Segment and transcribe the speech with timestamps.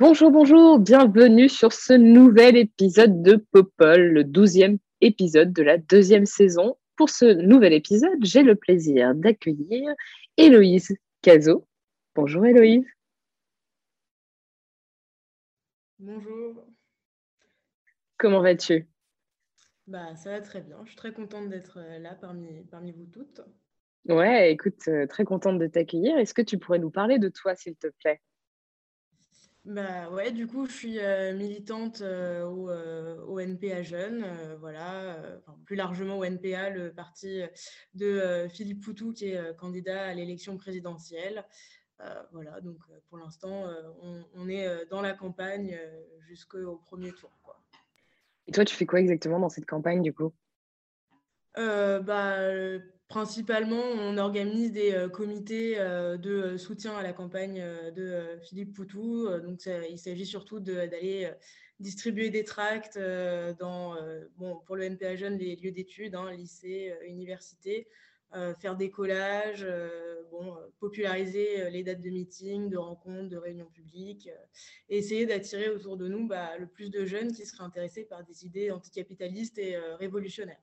[0.00, 6.24] Bonjour, bonjour, bienvenue sur ce nouvel épisode de Popol, le douzième épisode de la deuxième
[6.24, 6.78] saison.
[6.96, 9.94] Pour ce nouvel épisode, j'ai le plaisir d'accueillir
[10.38, 11.68] Héloïse Cazot.
[12.14, 12.86] Bonjour Héloïse.
[15.98, 16.64] Bonjour,
[18.16, 18.88] Comment vas-tu?
[19.86, 20.78] Bah, ça va très bien.
[20.84, 23.42] Je suis très contente d'être euh, là parmi, parmi vous toutes.
[24.08, 26.16] Ouais, écoute, euh, très contente de t'accueillir.
[26.16, 28.22] Est-ce que tu pourrais nous parler de toi, s'il te plaît?
[29.66, 34.56] Bah, ouais, du coup, je suis euh, militante euh, au, euh, au NPA Jeunes, euh,
[34.58, 37.42] voilà, euh, enfin, plus largement au NPA, le parti
[37.92, 41.44] de Philippe Poutou, qui est candidat à l'élection présidentielle.
[42.32, 42.78] Voilà, donc
[43.10, 43.66] pour l'instant,
[44.00, 45.78] on, on est dans la campagne
[46.20, 47.62] jusqu'au premier tour, quoi.
[48.46, 50.32] Et toi, tu fais quoi exactement dans cette campagne, du coup?
[51.54, 52.38] Bah,
[53.10, 57.62] principalement, on organise des euh, comités euh, de euh, soutien à la campagne
[57.94, 59.28] de Philippe Poutou.
[59.90, 61.28] Il s'agit surtout d'aller
[61.80, 62.98] distribuer des tracts
[63.58, 63.96] dans,
[64.66, 67.88] pour le NPA Jeunes, les lieux d'études, hein, lycées, universités,
[68.60, 69.66] faire des collages,
[70.78, 74.28] populariser les dates de meetings, de rencontres, de réunions publiques,
[74.88, 78.44] essayer d'attirer autour de nous bah, le plus de jeunes qui seraient intéressés par des
[78.44, 80.60] idées anticapitalistes et révolutionnaires.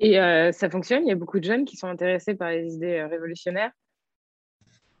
[0.00, 2.74] Et euh, ça fonctionne Il y a beaucoup de jeunes qui sont intéressés par les
[2.74, 3.72] idées euh, révolutionnaires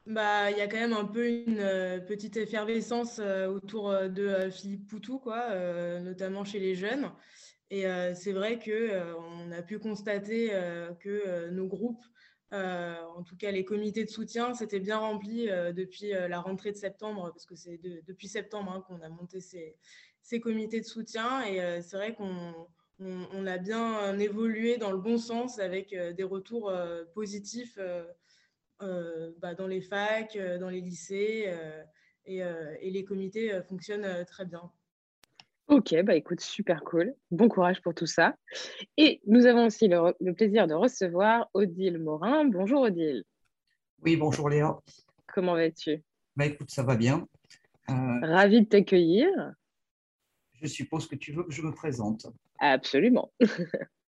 [0.06, 4.88] Bah, il y a quand même un peu une euh, petite effervescence autour de Philippe
[4.88, 5.48] Poutou, quoi,
[6.00, 7.10] notamment chez les jeunes.
[7.70, 7.84] Et
[8.14, 10.50] c'est vrai que euh, on a pu constater
[11.00, 12.04] que nos groupes,
[12.52, 17.30] en tout cas les comités de soutien, s'étaient bien remplis depuis la rentrée de septembre,
[17.30, 19.76] parce que c'est de- depuis septembre hein, qu'on a monté ces,
[20.20, 21.44] ces comités de soutien.
[21.46, 22.66] Et c'est vrai qu'on
[23.04, 27.76] on, on a bien évolué dans le bon sens avec euh, des retours euh, positifs.
[27.78, 28.04] euh,
[28.82, 31.84] euh, bah, dans les facs, euh, dans les lycées, euh,
[32.24, 34.72] et, euh, et les comités euh, fonctionnent euh, très bien.
[35.68, 37.14] Ok, bah écoute, super cool.
[37.30, 38.34] Bon courage pour tout ça.
[38.96, 42.44] Et nous avons aussi le plaisir de recevoir Odile Morin.
[42.44, 43.22] Bonjour Odile,
[44.02, 44.76] Oui, bonjour Léa.
[45.32, 46.02] comment vas-tu?
[46.34, 47.28] Bah, écoute, ça va bien.
[47.88, 49.28] Euh, Ravie de t'accueillir.
[50.54, 52.26] je suppose que tu veux que je me présente.
[52.62, 53.32] Absolument.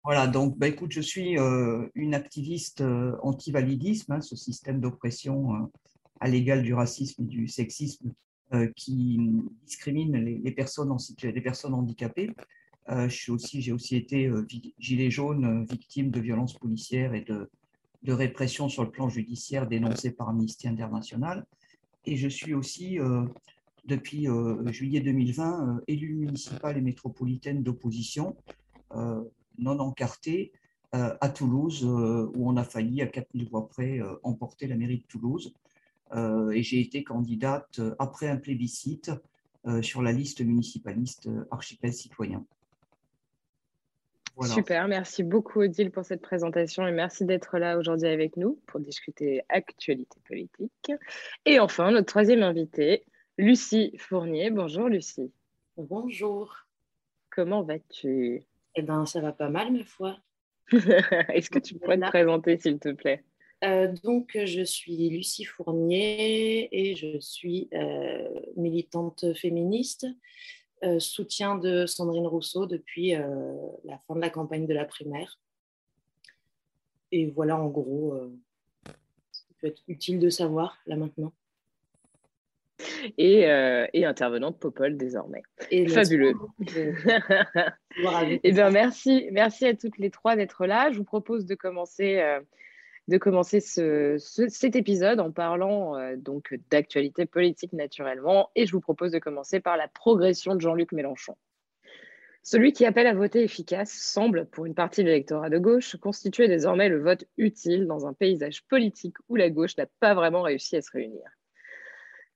[0.06, 5.54] Voilà, donc bah, écoute, je suis euh, une activiste euh, anti-validisme, hein, ce système d'oppression
[5.54, 5.58] euh,
[6.20, 8.12] à l'égal du racisme et du sexisme
[8.52, 9.18] euh, qui
[9.64, 12.30] discrimine les, personnes, en les personnes handicapées.
[12.86, 14.30] Je suis aussi, j'ai aussi été
[14.78, 17.48] gilet jaune, victime de violences policières et de,
[18.02, 21.46] de répression sur le plan judiciaire dénoncée par Amnesty International.
[22.04, 22.98] Et je suis aussi,
[23.86, 28.36] depuis euh, juillet 2020, euh, élue municipale et métropolitaine d'opposition.
[28.94, 29.22] euh,
[29.58, 30.52] non encarté
[30.96, 35.06] euh, à Toulouse, où on a failli, à 4000 voix près, emporter la mairie de
[35.06, 35.54] Toulouse.
[36.52, 39.12] Et j'ai été candidate après un plébiscite
[39.80, 42.44] sur la liste municipaliste Archipel Citoyen.
[44.42, 48.80] Super, merci beaucoup Odile pour cette présentation et merci d'être là aujourd'hui avec nous pour
[48.80, 50.92] discuter actualité politique.
[51.46, 53.04] Et enfin, notre troisième invitée,
[53.38, 54.50] Lucie Fournier.
[54.50, 55.32] Bonjour Lucie,
[55.76, 56.54] Bonjour.
[57.30, 58.42] comment vas-tu?
[58.76, 60.18] Eh ben, ça va pas mal, ma foi.
[60.72, 63.24] Est-ce que tu pourrais te présenter s'il te plaît?
[63.64, 70.06] Euh, donc, je suis Lucie Fournier et je suis euh, militante féministe,
[70.84, 75.40] euh, soutien de Sandrine Rousseau depuis euh, la fin de la campagne de la primaire.
[77.10, 78.32] Et voilà, en gros, euh,
[79.32, 81.32] ce qui peut être utile de savoir là maintenant.
[83.18, 85.42] Et, euh, et intervenante Popol désormais.
[85.70, 86.34] Et Fabuleux.
[88.42, 90.90] Eh bien, merci, merci à toutes les trois d'être là.
[90.92, 92.40] Je vous propose de commencer, euh,
[93.08, 98.50] de commencer ce- ce- cet épisode en parlant euh, donc d'actualité politique naturellement.
[98.56, 101.36] Et je vous propose de commencer par la progression de Jean-Luc Mélenchon.
[102.42, 106.46] Celui qui appelle à voter efficace semble, pour une partie de l'électorat de gauche, constituer
[106.46, 110.76] désormais le vote utile dans un paysage politique où la gauche n'a pas vraiment réussi
[110.76, 111.22] à se réunir.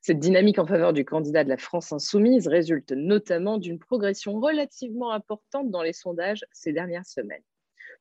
[0.08, 5.10] Cette dynamique en faveur du candidat de la France insoumise résulte notamment d'une progression relativement
[5.10, 7.42] importante dans les sondages ces dernières semaines.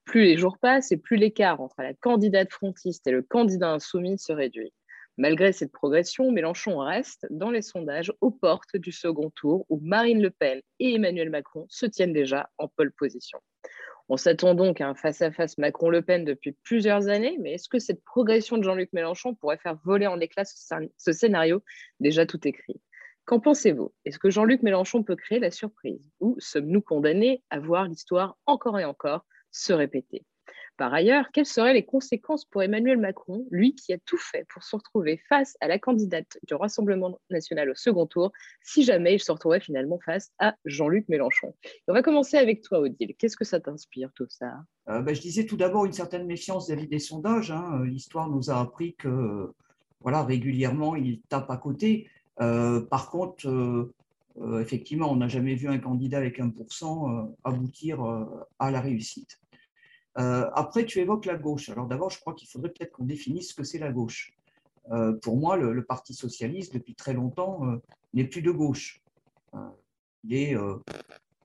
[0.06, 4.18] Plus les jours passent et plus l'écart entre la candidate frontiste et le candidat insoumis
[4.20, 4.72] se réduit.
[5.18, 10.22] Malgré cette progression, Mélenchon reste dans les sondages aux portes du second tour où Marine
[10.22, 13.40] Le Pen et Emmanuel Macron se tiennent déjà en pole position.
[14.10, 18.04] On s'attend donc à un face-à-face Macron-Le Pen depuis plusieurs années, mais est-ce que cette
[18.06, 21.62] progression de Jean-Luc Mélenchon pourrait faire voler en éclats ce scénario?
[22.00, 22.80] Déjà tout écrit.
[23.26, 23.94] Qu'en pensez-vous?
[24.06, 26.10] Est-ce que Jean-Luc Mélenchon peut créer la surprise?
[26.22, 30.24] Ou sommes-nous condamnés à voir l'histoire encore et encore se répéter?
[30.78, 34.64] Par ailleurs, quelles seraient les conséquences pour Emmanuel Macron, lui qui a tout fait pour
[34.64, 38.32] se retrouver face à la candidate du Rassemblement national au second tour,
[38.62, 41.56] si jamais il se retrouvait finalement face à Jean-Luc Mélenchon?
[41.88, 43.16] On va commencer avec toi, Odile.
[43.18, 44.54] Qu'est-ce que ça t'inspire, tout ça?
[44.90, 47.52] Euh, ben, Je disais tout d'abord une certaine méfiance vis-à-vis des sondages.
[47.52, 47.84] Hein.
[47.84, 49.52] L'histoire nous a appris que
[50.04, 52.08] régulièrement, il tape à côté.
[52.40, 58.04] Euh, par contre, euh, effectivement, on n'a jamais vu un candidat avec 1% aboutir
[58.60, 59.40] à la réussite.
[60.18, 61.70] Euh, après, tu évoques la gauche.
[61.70, 64.34] Alors d'abord, je crois qu'il faudrait peut-être qu'on définisse ce que c'est la gauche.
[64.92, 67.78] Euh, pour moi, le, Parti socialiste, depuis très longtemps, euh,
[68.14, 69.02] n'est plus de gauche.
[70.24, 70.56] il est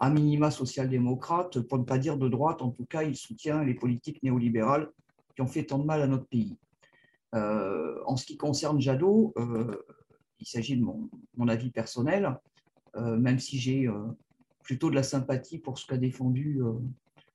[0.01, 2.63] à minima social-démocrate, pour ne pas dire de droite.
[2.63, 4.91] En tout cas, il soutient les politiques néolibérales
[5.35, 6.57] qui ont fait tant de mal à notre pays.
[7.33, 9.35] en ce qui concerne Jadot,
[10.41, 12.37] il s'agit de mon, mon, avis personnel,
[12.97, 13.89] même si j'ai
[14.63, 16.61] plutôt de la sympathie pour ce qu'a défendu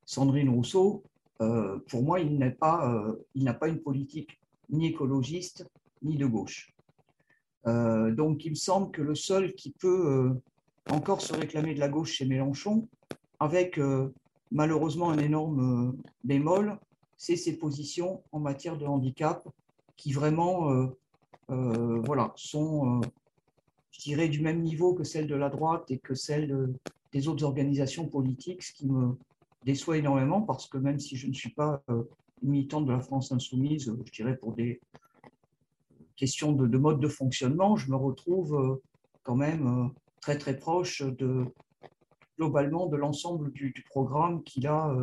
[0.06, 1.04] Sandrine Rousseau,
[1.42, 4.40] euh, pour moi, il n'a pas, euh, une politique
[4.70, 5.66] ni écologiste
[6.02, 6.74] ni de gauche.
[7.68, 10.36] Euh, donc, il me semble que le seul qui peut
[10.90, 12.88] encore se réclamer de la gauche chez Mélenchon,
[13.40, 13.80] avec
[14.52, 16.80] malheureusement un énorme bémol,
[17.18, 19.48] c'est ses positions en matière de handicap
[19.96, 20.90] qui vraiment
[21.50, 23.02] voilà, sont,
[23.92, 26.74] je dirais, du même niveau que celles de la droite et que celles
[27.12, 29.18] des autres organisations politiques, ce qui me,
[29.68, 32.04] déçoit énormément parce que même si je ne suis pas euh,
[32.42, 34.80] militant de la France insoumise, je dirais pour des
[36.16, 38.82] questions de, mode de fonctionnement, je me retrouve euh,
[39.24, 39.88] quand même euh,
[40.22, 41.46] très très proche de
[42.38, 44.96] globalement de l'ensemble du, programme qu'il a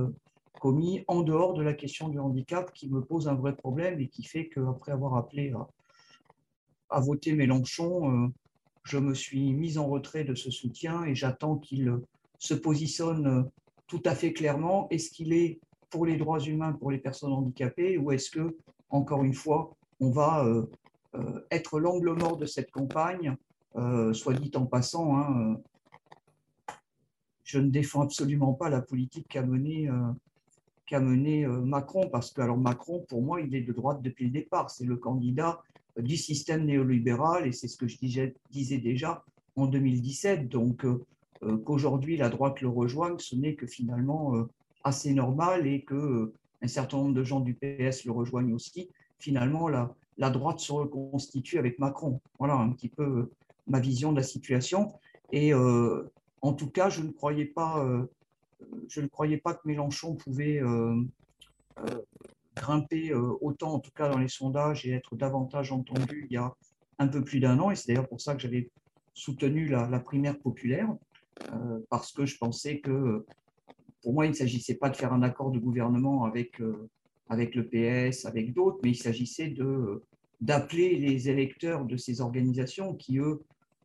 [0.61, 4.07] commis en dehors de la question du handicap qui me pose un vrai problème et
[4.07, 5.53] qui fait qu'après avoir appelé
[6.91, 8.33] à, voter Mélenchon,
[8.85, 11.99] je me suis mis en retrait de ce soutien et j'attends qu'il
[12.39, 13.51] se positionne
[13.87, 15.61] tout à fait clairement, est-ce qu'il est
[15.91, 18.57] pour les droits humains pour les personnes handicapées ou est-ce que,
[18.91, 20.67] encore une fois, on va euh,
[21.15, 23.37] euh, être l'angle mort de cette campagne,
[23.77, 25.57] euh, soit dit en passant, hein,
[27.45, 29.89] je ne défends absolument pas la politique qu'a menée,
[30.91, 34.71] mené Macron, parce que alors Macron, pour moi, il est de droite depuis le départ.
[34.71, 35.63] C'est le candidat
[35.97, 39.25] du système néolibéral, et c'est ce que je disais, disais déjà
[39.57, 40.49] en 2017.
[40.49, 40.85] Donc,
[41.65, 44.45] qu'aujourd'hui la droite le rejoigne, ce n'est que finalement euh,
[44.83, 48.89] assez normal et que euh, un certain nombre de gens du PS le rejoignent aussi.
[49.19, 52.21] Finalement, la, droite se reconstitue avec Macron.
[52.39, 53.31] Voilà un petit peu
[53.67, 54.93] ma vision de la situation.
[55.33, 57.87] Et en tout cas, je ne croyais pas,
[58.89, 60.63] je ne croyais pas que Mélenchon pouvait
[62.57, 66.55] grimper autant, en tout cas dans les sondages, et être davantage entendu il y a
[66.99, 67.71] un peu plus d'un an.
[67.71, 68.71] Et c'est d'ailleurs pour ça que j'avais
[69.15, 70.89] soutenu la, primaire populaire.
[71.53, 73.25] Euh, parce que je pensais que
[74.03, 76.89] pour moi, il ne s'agissait pas de faire un accord de gouvernement avec, euh,
[77.29, 79.55] avec le PS, avec d'autres, mais il s'agissait
[80.41, 83.43] d'appeler les électeurs de ces organisations, qui eux,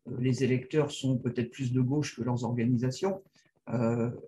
[0.08, 3.22] euh, les électeurs sont peut-être plus de gauche que leurs organisations,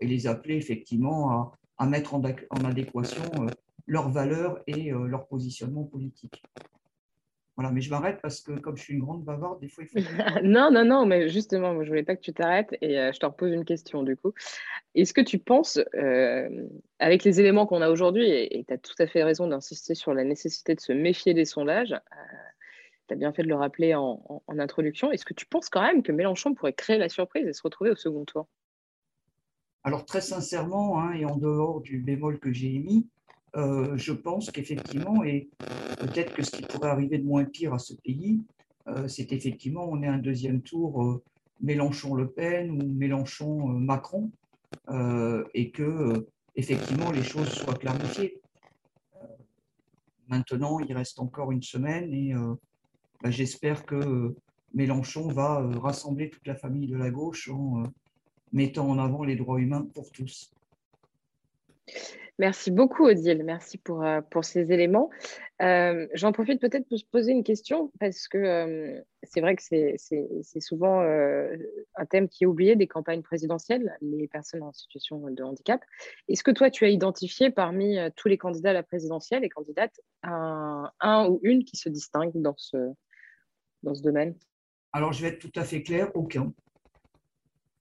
[0.00, 3.25] et les appeler effectivement à, à mettre en, en adéquation
[3.88, 6.44] leurs valeurs et leur positionnement politique.
[7.56, 9.88] Voilà, mais je m'arrête parce que comme je suis une grande bavarde, des fois il
[9.88, 9.99] faut.
[10.42, 13.26] non, non, non, mais justement, je voulais pas que tu t'arrêtes et euh, je te
[13.26, 14.32] repose une question du coup.
[14.94, 16.49] Est-ce que tu penses, euh,
[16.99, 20.14] avec les éléments qu'on a aujourd'hui, et tu as tout à fait raison d'insister sur
[20.14, 22.42] la nécessité de se méfier des sondages, euh,
[23.09, 26.02] tu as bien fait de le rappeler en, introduction, est-ce que tu penses quand même
[26.02, 28.49] que Mélenchon pourrait créer la surprise et se retrouver au second tour?
[29.85, 33.09] Alors très sincèrement, hein, et en dehors du bémol que j'ai émis,
[33.56, 35.50] euh, je pense qu'effectivement, et
[35.99, 38.40] peut-être que ce qui pourrait arriver de moins pire à ce pays,
[38.88, 41.23] euh, c'est effectivement on est un deuxième tour euh,
[41.61, 44.30] Mélenchon-Le Pen ou Mélenchon-Macron,
[45.54, 48.40] et que effectivement les choses soient clarifiées.
[50.28, 52.32] maintenant, il reste encore une semaine et
[53.23, 54.35] bah, j'espère que
[54.75, 57.85] Mélenchon va rassembler toute la famille de la gauche en
[58.52, 60.50] mettant en avant les droits humains pour tous.
[62.38, 63.44] Merci beaucoup, Odile.
[63.44, 65.10] Merci pour, euh, pour ces éléments.
[65.60, 69.62] Euh, j'en profite peut-être pour se poser une question parce que euh, c'est vrai que
[69.62, 75.42] c'est souvent un thème qui est oublié des campagnes présidentielles, les personnes en situation de
[75.42, 75.84] handicap.
[76.28, 80.00] Est-ce que toi, tu as identifié parmi tous les candidats à la présidentielle et candidates
[80.22, 82.76] un, un ou une qui se distingue dans ce,
[83.82, 84.34] dans ce domaine?
[84.92, 86.52] Alors, je vais être tout à fait clair, aucun.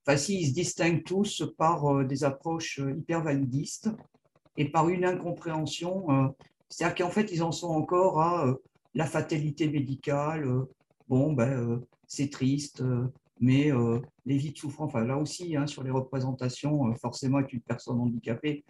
[0.06, 3.90] Enfin, si, ils se distinguent tous par des approches hyper validistes
[4.58, 6.10] et par une incompréhension.
[6.12, 6.28] Euh,
[6.70, 8.56] c'est-à-dire qu'en fait, ils en sont encore à euh,
[8.94, 10.46] la fatalité médicale.
[10.46, 10.64] Euh,
[11.10, 12.84] bon, ben, c'est triste,
[13.40, 13.72] mais
[14.26, 18.00] les vies de souffrance, enfin là aussi, hein, sur les représentations, forcément, être une personne
[18.00, 18.64] handicapée,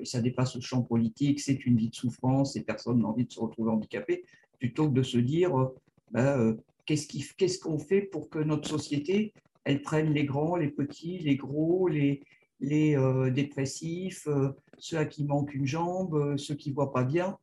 [0.00, 3.26] et ça dépasse le champ politique, c'est une vie de souffrance et personne n'a envie
[3.26, 4.24] de se retrouver handicapé,
[4.58, 5.52] plutôt que de se dire
[6.10, 9.32] ben, qu'est-ce qu'on fait pour que notre société,
[9.64, 12.22] elle prenne les grands, les petits, les gros, les,
[12.64, 16.92] les euh, dépressifs, euh, ceux à qui manque une jambe, euh, ceux qui ne voient
[16.92, 17.38] pas bien,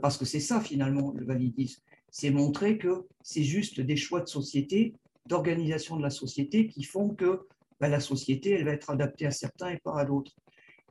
[0.00, 1.82] parce que c'est ça finalement le validisme.
[2.08, 4.94] C'est montrer que c'est juste des choix de société,
[5.26, 7.48] d'organisation de la société qui font que
[7.80, 10.36] ben, la société, elle va être adaptée à certains et pas à d'autres.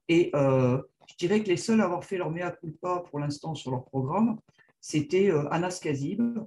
[0.09, 3.71] Et je dirais que les seuls à avoir fait leur mea culpa pour l'instant sur
[3.71, 4.37] leur programme,
[4.81, 6.39] c'était Anas Kazib,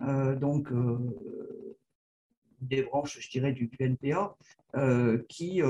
[0.00, 0.72] donc
[2.60, 4.36] des branches, je dirais, du, NPA,
[5.28, 5.62] qui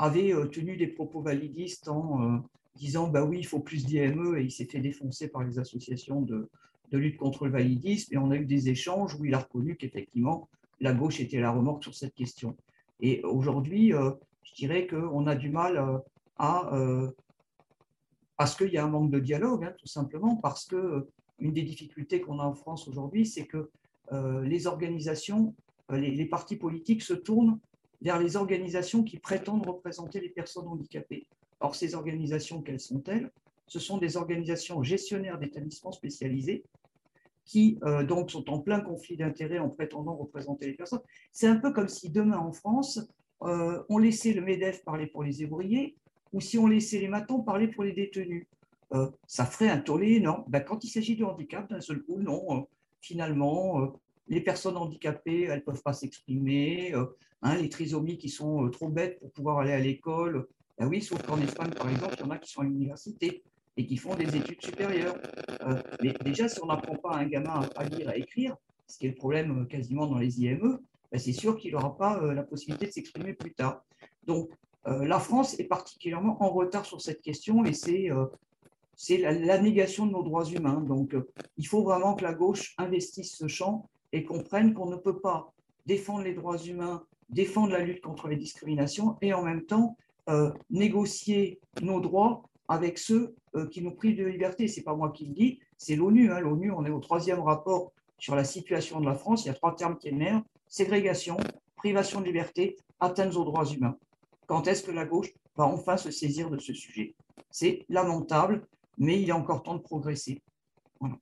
[0.00, 2.38] avait euh, tenu des propos validistes en euh,
[2.74, 6.22] disant bah oui, il faut plus d'IME et il s'est fait défoncer par les associations
[6.22, 6.48] de,
[6.92, 8.14] lutte contre le validisme.
[8.14, 10.48] Et on a eu des échanges où il a reconnu qu'effectivement,
[10.80, 12.56] la gauche était la remorque sur cette question.
[13.00, 14.10] Et aujourd'hui, euh,
[14.42, 16.02] je dirais qu'on a du mal
[16.38, 16.72] à.
[18.36, 21.06] parce qu'il y a un manque de dialogue, hein, tout simplement, parce que
[21.38, 23.70] une des difficultés qu'on a en France aujourd'hui, c'est que
[24.42, 25.54] les organisations,
[25.90, 27.60] les, partis politiques se tournent
[28.02, 31.26] vers les organisations qui prétendent représenter les personnes handicapées.
[31.60, 33.30] Or, ces organisations, quelles sont-elles?
[33.66, 36.64] Ce sont des organisations gestionnaires d'établissements spécialisés
[37.44, 41.02] qui euh, donc sont en plein conflit d'intérêts en prétendant représenter les personnes.
[41.32, 43.00] C'est un peu comme si demain en France,
[43.42, 45.96] euh, on laissait le MEDEF parler pour les ouvriers
[46.32, 48.46] ou si on laissait les matons parler pour les détenus.
[48.92, 50.44] Euh, ça ferait un tollé énorme.
[50.48, 52.66] Ben, quand il s'agit de handicap, d'un seul coup, non,
[53.00, 53.94] finalement,
[54.30, 56.94] les personnes handicapées, elles ne peuvent pas s'exprimer.
[56.94, 57.04] Euh,
[57.42, 60.46] hein, les trisomies qui sont euh, trop bêtes pour pouvoir aller à l'école.
[60.78, 63.42] Ben oui, sauf qu'en Espagne, par exemple, il y en a qui sont à l'université
[63.76, 65.18] et qui font des études supérieures.
[65.62, 68.56] Euh, mais déjà, si on n'apprend pas à un gamin à lire, à écrire,
[68.86, 70.78] ce qui est le problème quasiment dans les IME,
[71.12, 73.84] ben c'est sûr qu'il n'aura pas la possibilité de s'exprimer plus tard.
[74.26, 74.50] Donc,
[74.84, 78.08] la France est particulièrement en retard sur cette question et c'est
[78.96, 80.80] c'est la, la, négation de nos droits humains.
[80.80, 81.16] Donc,
[81.56, 85.52] il faut vraiment que la gauche investisse ce champ et comprennent qu'on ne peut pas
[85.86, 89.96] défendre les droits humains, défendre la lutte contre les discriminations et en même temps
[90.28, 94.68] euh, négocier nos droits avec ceux euh, qui nous privent de liberté.
[94.68, 96.30] Ce n'est pas moi qui le dis, c'est l'ONU.
[96.30, 96.40] Hein.
[96.40, 99.44] L'ONU, on est au troisième rapport sur la situation de la France.
[99.44, 101.36] Il y a trois termes qui émergent ségrégation,
[101.76, 103.96] privation de liberté, atteinte aux droits humains.
[104.46, 107.14] Quand est-ce que la gauche va enfin se saisir de ce sujet?
[107.50, 108.66] C'est lamentable,
[108.98, 110.40] mais il est encore temps de progresser.
[111.00, 111.16] Voilà.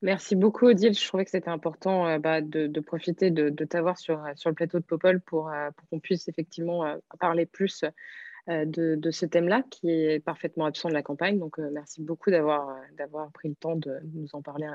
[0.00, 0.94] Merci beaucoup, Odile.
[0.96, 4.54] Je trouvais que c'était important euh, bah, de, profiter de, t'avoir sur, euh, sur le
[4.54, 6.84] plateau de Popol pour, euh, pour qu'on puisse effectivement
[7.18, 7.84] parler plus
[8.46, 11.38] de, ce thème-là qui est parfaitement absent de la campagne.
[11.38, 14.66] Donc, merci beaucoup d'avoir d'avoir pris le temps de nous en parler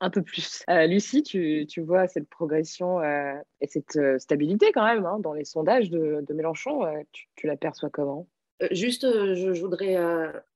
[0.00, 0.62] un, peu plus.
[0.68, 5.90] Lucie, tu, tu, vois cette progression et cette stabilité quand même hein, dans les sondages
[5.90, 6.82] de, Mélenchon.
[7.10, 8.28] tu, tu l'aperçois comment?
[8.72, 9.96] Juste, je, voudrais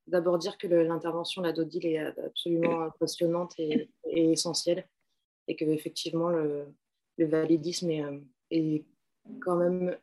[0.06, 4.88] d'abord dire que l'intervention d'Odile est euh, absolument passionnante et, essentielle
[5.48, 6.66] et que effectivement le,
[7.18, 8.18] validisme est, euh,
[8.50, 8.84] est,
[9.40, 9.96] quand même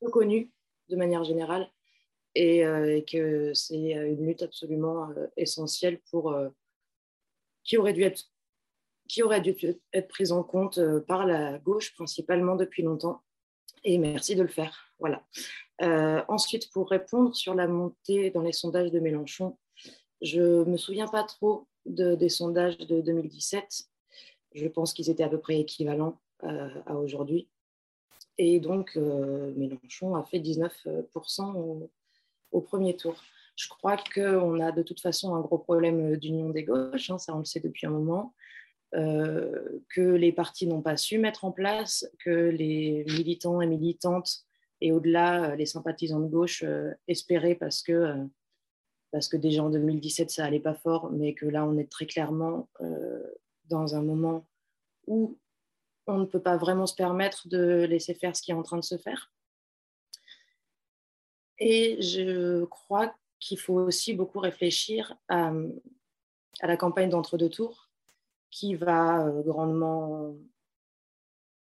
[0.00, 0.52] reconnu
[0.88, 1.68] de manière générale
[2.34, 6.34] et, euh, que c'est une lutte absolument essentielle pour
[7.64, 8.30] qui aurait dû être
[9.08, 9.54] qui aurait dû
[9.92, 13.22] être prise en compte par la gauche principalement depuis longtemps
[13.84, 14.92] et merci de le faire.
[14.98, 15.22] Voilà.
[15.82, 19.58] Euh, ensuite, pour répondre sur la montée dans les sondages de Mélenchon,
[20.20, 23.84] je ne me souviens pas trop des sondages de 2017.
[24.54, 27.48] Je pense qu'ils étaient à peu près équivalents euh, à aujourd'hui.
[28.38, 31.88] Et donc, euh, Mélenchon a fait 19%
[32.52, 33.16] au, premier tour.
[33.56, 37.34] Je crois qu'on a de toute façon un gros problème d'union des gauches, hein, ça
[37.34, 38.34] on le sait depuis un moment.
[38.92, 44.44] Que les partis n'ont pas su mettre en place, que les militants et militantes
[44.82, 48.24] et au-delà, euh, les sympathisants de gauche euh, espéraient parce que, euh,
[49.12, 52.06] parce que déjà en 2017, ça allait pas fort, mais que là, on est très
[52.06, 52.68] clairement
[53.66, 54.46] dans un moment
[55.06, 55.38] où
[56.06, 58.78] on ne peut pas vraiment se permettre de laisser faire ce qui est en train
[58.78, 59.30] de se faire.
[61.58, 65.52] Et je crois qu'il faut aussi beaucoup réfléchir à,
[66.60, 67.91] à la campagne d'entre-deux tours
[68.52, 70.36] qui va grandement,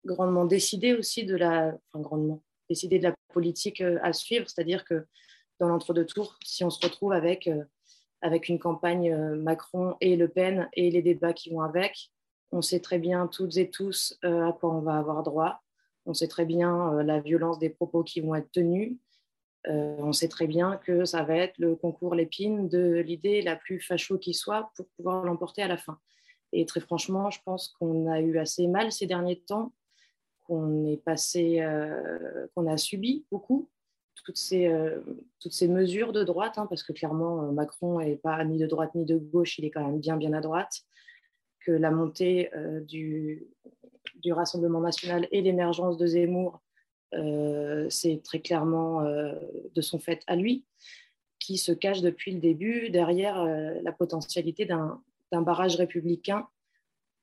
[0.04, 5.06] grandement décider aussi de la, enfin grandement, décider de la politique à suivre, c'est-à-dire que
[5.58, 7.48] dans l'entre-deux tours, si on se retrouve avec
[8.24, 12.10] avec une campagne euh, Macron et Le Pen et les débats qui vont avec.
[12.52, 15.60] On sait très bien toutes et tous euh, à quoi on va avoir droit.
[16.06, 18.96] On sait très bien euh, la violence des propos qui vont être tenus.
[19.66, 23.80] on sait très bien que ça va être le concours Lépine de l'idée la plus
[23.80, 25.98] facho qui soit pour pouvoir l'emporter à la fin.
[26.54, 29.72] Et très franchement, je pense qu'on a eu assez mal ces derniers temps,
[30.44, 31.66] qu'on est passé,
[32.54, 33.68] qu'on a subi beaucoup
[34.24, 35.00] toutes ces, euh,
[35.40, 38.66] toutes ces mesures de droite, hein, parce que clairement, euh, Macron n'est pas ni de
[38.66, 40.80] droite ni de gauche, il est quand même bien, bien à droite,
[41.60, 43.46] que la montée euh, du,
[44.16, 46.60] du, Rassemblement national et l'émergence de Zemmour,
[47.90, 50.64] c'est très clairement de son fait à lui,
[51.38, 55.00] qui se cache depuis le début derrière la potentialité d'un
[55.32, 56.46] barrage républicain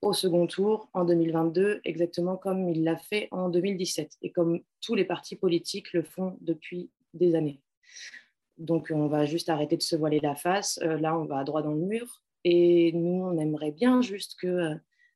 [0.02, 4.96] au second tour en 2022, exactement comme il l'a fait en 2017 et comme tous
[4.96, 7.62] les partis politiques le font depuis des années.
[8.58, 10.80] Donc on va juste arrêter de se voiler la face.
[10.84, 12.24] Euh, là, on va droit dans le mur.
[12.44, 14.76] Et nous, on aimerait bien juste que, euh,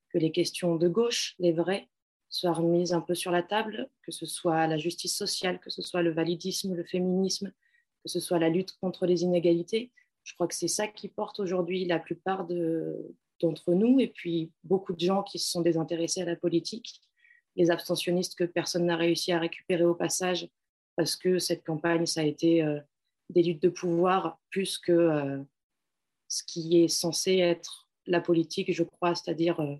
[0.09, 1.87] que les questions de gauche, les vraies,
[2.29, 5.81] soient remises un peu sur la table, que ce soit la justice sociale, que ce
[5.81, 7.51] soit le validisme, le féminisme,
[8.03, 9.91] que ce soit la lutte contre les inégalités.
[10.25, 14.51] Je crois que c'est ça qui porte aujourd'hui la plupart de, d'entre nous et puis
[14.63, 16.99] beaucoup de gens qui se sont désintéressés à la politique,
[17.55, 20.49] les abstentionnistes que personne n'a réussi à récupérer au passage
[20.95, 22.79] parce que cette campagne, ça a été euh,
[23.29, 25.43] des luttes de pouvoir plus que euh,
[26.27, 29.75] ce qui est censé être la politique, je crois, c'est-à-dire euh,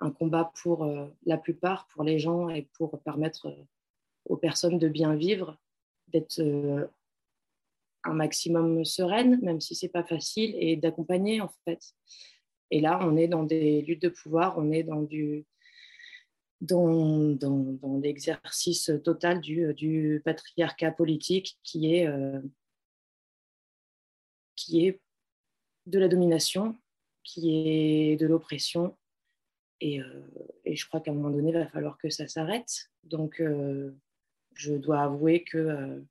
[0.00, 0.88] un combat pour
[1.26, 3.52] la plupart, pour les gens et pour permettre
[4.26, 5.58] aux personnes de bien vivre,
[6.06, 6.40] d'être
[8.04, 11.80] un maximum sereine, même si c'est pas facile, et d'accompagner en fait.
[12.70, 15.46] Et là, on est dans des luttes de pouvoir, on est dans du
[16.60, 22.40] dans, dans, l'exercice total du, du, patriarcat politique qui est, euh,
[24.56, 25.00] qui est
[25.86, 26.76] de la domination,
[27.22, 28.96] qui est de l'oppression.
[29.80, 30.20] Et, euh,
[30.64, 32.90] et, je crois qu'à un moment donné, il va falloir que ça s'arrête.
[33.04, 33.92] Donc, euh,
[34.54, 36.02] je dois avouer que,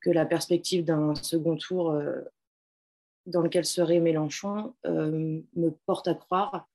[0.00, 2.00] que la perspective d'un second tour
[3.26, 6.68] dans lequel serait Mélenchon euh, me porte à croire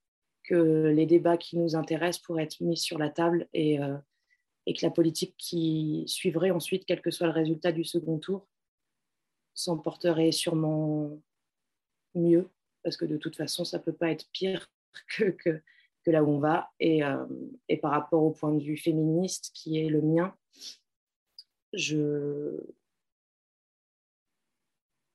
[0.44, 3.98] que les débats qui nous intéressent pourraient être mis sur la table et, euh,
[4.66, 8.48] et que la politique qui suivrait ensuite, quel que soit le résultat du second tour,
[9.54, 11.18] s'en porterait sûrement
[12.14, 12.50] mieux,
[12.84, 14.70] parce que de toute façon, ça ne peut pas être pire
[15.18, 15.62] que, que,
[16.04, 16.70] que, là où on va.
[16.80, 17.26] Et, euh,
[17.70, 20.36] et par rapport au point de vue féministe qui est le mien,
[21.74, 22.62] je,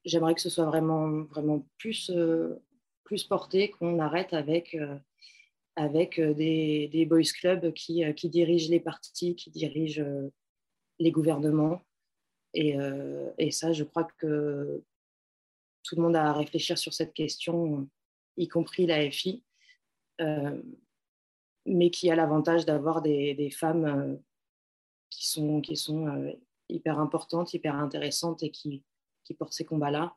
[0.04, 2.62] j'aimerais que ce soit vraiment, vraiment plus, euh,
[3.04, 4.98] plus porté, qu'on arrête avec, euh,
[5.76, 10.04] avec euh, des, boys clubs qui, dirigent les partis, qui dirigent
[10.98, 11.82] les gouvernements.
[12.54, 12.76] Et,
[13.50, 14.82] ça, je crois que
[15.84, 17.88] tout le monde a à réfléchir sur cette question,
[18.36, 19.44] y compris la FI,
[21.66, 24.20] mais qui a l'avantage d'avoir des, des, femmes
[25.10, 26.34] qui sont, qui sont
[26.68, 28.82] hyper importantes, hyper intéressantes et qui,
[29.24, 30.14] qui portent ces combats-là.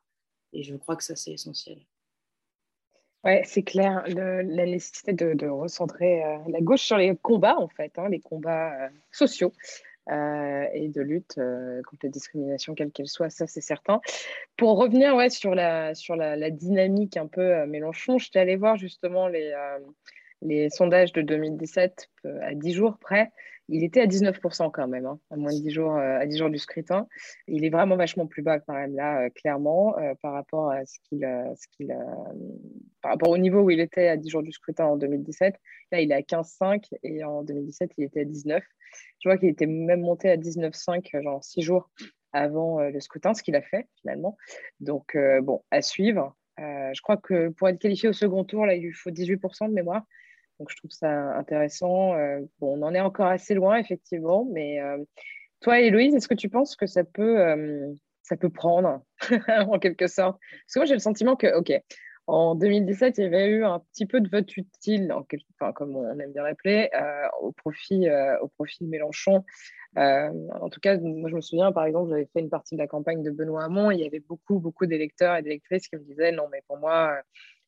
[0.53, 1.85] Et je crois que ça, c'est essentiel.
[3.23, 7.97] Ouais, c'est clair, la nécessité de, recentrer euh, la gauche sur les combats, en fait,
[7.97, 9.53] hein, les combats euh, sociaux
[10.09, 14.01] euh, et de lutte contre la discrimination, quelle qu'elle soit, ça c'est certain.
[14.57, 19.29] Pour revenir ouais, sur, la, sur la, dynamique un peu Mélenchon, je allée voir justement
[19.29, 19.53] les,
[20.41, 22.09] les sondages de 2017
[22.41, 23.31] à 10 jours près
[23.69, 26.37] il était à 19% quand même, hein, à moins de 10 jours, euh, à 10
[26.37, 27.07] jours du scrutin.
[27.47, 30.85] Il est vraiment vachement plus bas quand même là, euh, clairement, euh, par rapport à
[30.85, 31.95] ce qu'il, ce qu'il,
[33.01, 35.55] par rapport au niveau où il était à 10 jours du scrutin en 2017.
[35.91, 38.63] Là, il est à 15,5 et en 2017, il était à 19.
[39.19, 41.89] Je vois qu'il était même monté à 19,5, genre 6 jours
[42.33, 44.35] avant le scrutin, ce qu'il a fait finalement.
[44.79, 46.35] Donc, bon, à suivre.
[46.57, 49.73] je crois que pour être qualifié au second tour, là, il lui faut 18% de
[49.73, 50.03] mémoire.
[50.59, 52.15] Donc, je trouve ça intéressant.
[52.15, 54.97] Euh, bon, on en est encore assez loin, effectivement, mais euh,
[55.61, 59.01] toi, Héloïse, est-ce que tu penses que ça peut, euh, ça peut prendre,
[59.67, 60.39] en quelque sorte?
[60.39, 61.71] Parce que moi, j'ai le sentiment que, OK,
[62.27, 66.19] en 2017, il y avait eu un petit peu de vote utile, enfin, comme on
[66.19, 66.89] aime bien l'appeler,
[67.41, 68.07] au, profit,
[68.41, 69.43] au profit de Mélenchon.
[69.97, 72.87] en tout cas, moi, je me souviens, par exemple, j'avais fait une partie de la
[72.87, 73.91] campagne de Benoît Hamon.
[73.91, 77.13] Il y avait beaucoup, beaucoup d'électeurs et d'électrices qui me disaient non, mais pour moi,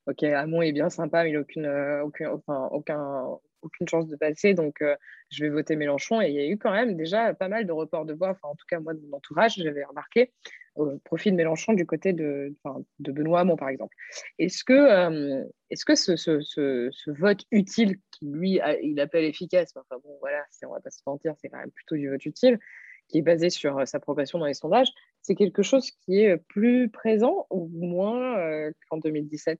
[0.07, 3.25] ok, Hamon est bien sympa, mais il n'a aucune, euh, aucune, enfin, aucun,
[3.61, 4.95] aucune chance de passer, donc euh,
[5.29, 6.21] je vais voter Mélenchon.
[6.21, 8.49] Et il y a eu quand même déjà pas mal de reports de voix, enfin,
[8.49, 10.31] en tout cas, moi, de mon entourage, j'avais remarqué
[10.75, 12.53] au profit de Mélenchon du côté de,
[12.99, 13.95] de Benoît Hamon, par exemple.
[14.39, 20.01] Est-ce que, est-ce que ce, ce, ce, vote utile, qui lui, il appelle efficace, enfin
[20.03, 22.59] bon, voilà, on va pas se mentir, c'est quand même plutôt du vote utile,
[23.07, 24.91] qui est basé sur sa progression dans les sondages,
[25.21, 29.59] c'est quelque chose qui est plus présent ou moins qu'en 2017,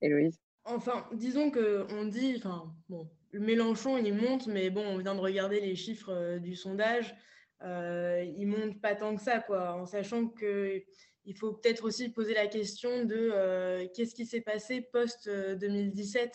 [0.00, 0.38] Héloïse?
[0.64, 5.20] Enfin, disons qu'on dit, enfin, bon, le Mélenchon, il monte, mais bon, on vient de
[5.20, 7.14] regarder les chiffres euh, du sondage,
[7.62, 10.82] euh, il monte pas tant que ça, quoi, en sachant que
[11.24, 16.30] il faut peut-être aussi poser la question de euh, qu'est-ce qui s'est passé post-2017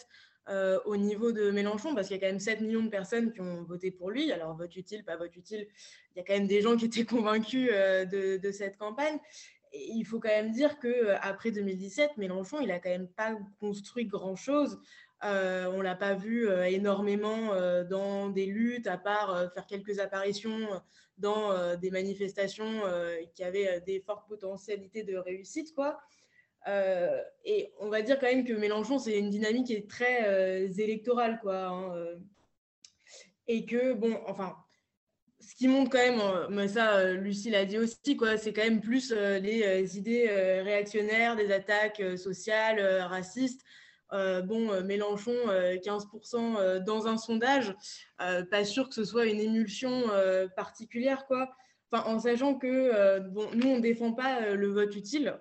[0.50, 3.32] euh, au niveau de Mélenchon, parce qu'il y a quand même 7 millions de personnes
[3.32, 4.32] qui ont voté pour lui.
[4.32, 5.68] Alors, vote utile, pas vote utile,
[6.16, 9.20] il y a quand même des gens qui étaient convaincus de, de, cette campagne
[9.74, 13.36] il faut quand même dire que euh, après 2017, Mélenchon, il a quand même pas
[13.60, 14.80] construit grand-chose.
[15.24, 20.00] Euh, on l'a pas vu euh, énormément euh, dans des luttes, à part faire quelques
[20.00, 20.68] apparitions
[21.18, 22.82] dans des manifestations
[23.36, 26.00] qui avaient des fortes potentialités de réussite, quoi.
[26.66, 31.40] Et on va dire quand même que Mélenchon, c'est une dynamique qui est très électorale,
[31.42, 31.68] quoi.
[31.68, 32.06] Hein,
[33.48, 34.56] et que, bon, enfin,
[35.48, 38.54] ce qui montre quand même, euh, mais ça, euh, Lucie l'a dit aussi, quoi, c'est
[38.54, 40.30] quand même plus euh, les idées
[40.62, 43.62] réactionnaires, des attaques sociales, racistes.
[44.12, 45.34] bon, Mélenchon,
[45.84, 47.76] 15% dans un sondage,
[48.18, 50.04] pas sûr que ce soit une émulsion
[50.56, 51.50] particulière, quoi.
[51.94, 55.40] En sachant que bon, nous, on ne défend pas le vote utile.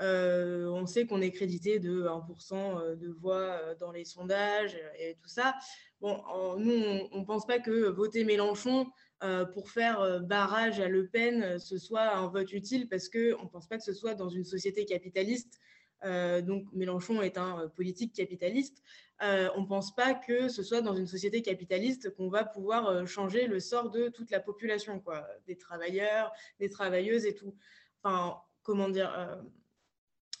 [0.00, 5.54] on sait qu'on est crédité de 1% de voix dans les sondages et tout ça.
[6.00, 8.86] Nous, on ne pense pas que voter Mélenchon,
[9.24, 13.08] euh, pour faire euh, barrage à Le Pen, euh, ce soit un vote utile parce
[13.08, 15.58] qu'on ne pense pas que ce soit dans une société capitaliste.
[16.02, 18.82] Donc Mélenchon est un politique capitaliste.
[19.20, 23.46] on ne pense pas que ce soit dans une société capitaliste qu'on va pouvoir changer
[23.46, 27.54] le sort de toute la population, quoi, des travailleurs, des travailleuses et tout.
[28.02, 29.38] Enfin, comment dire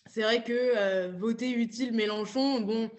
[0.06, 2.90] C'est vrai que voter utile Mélenchon, bon,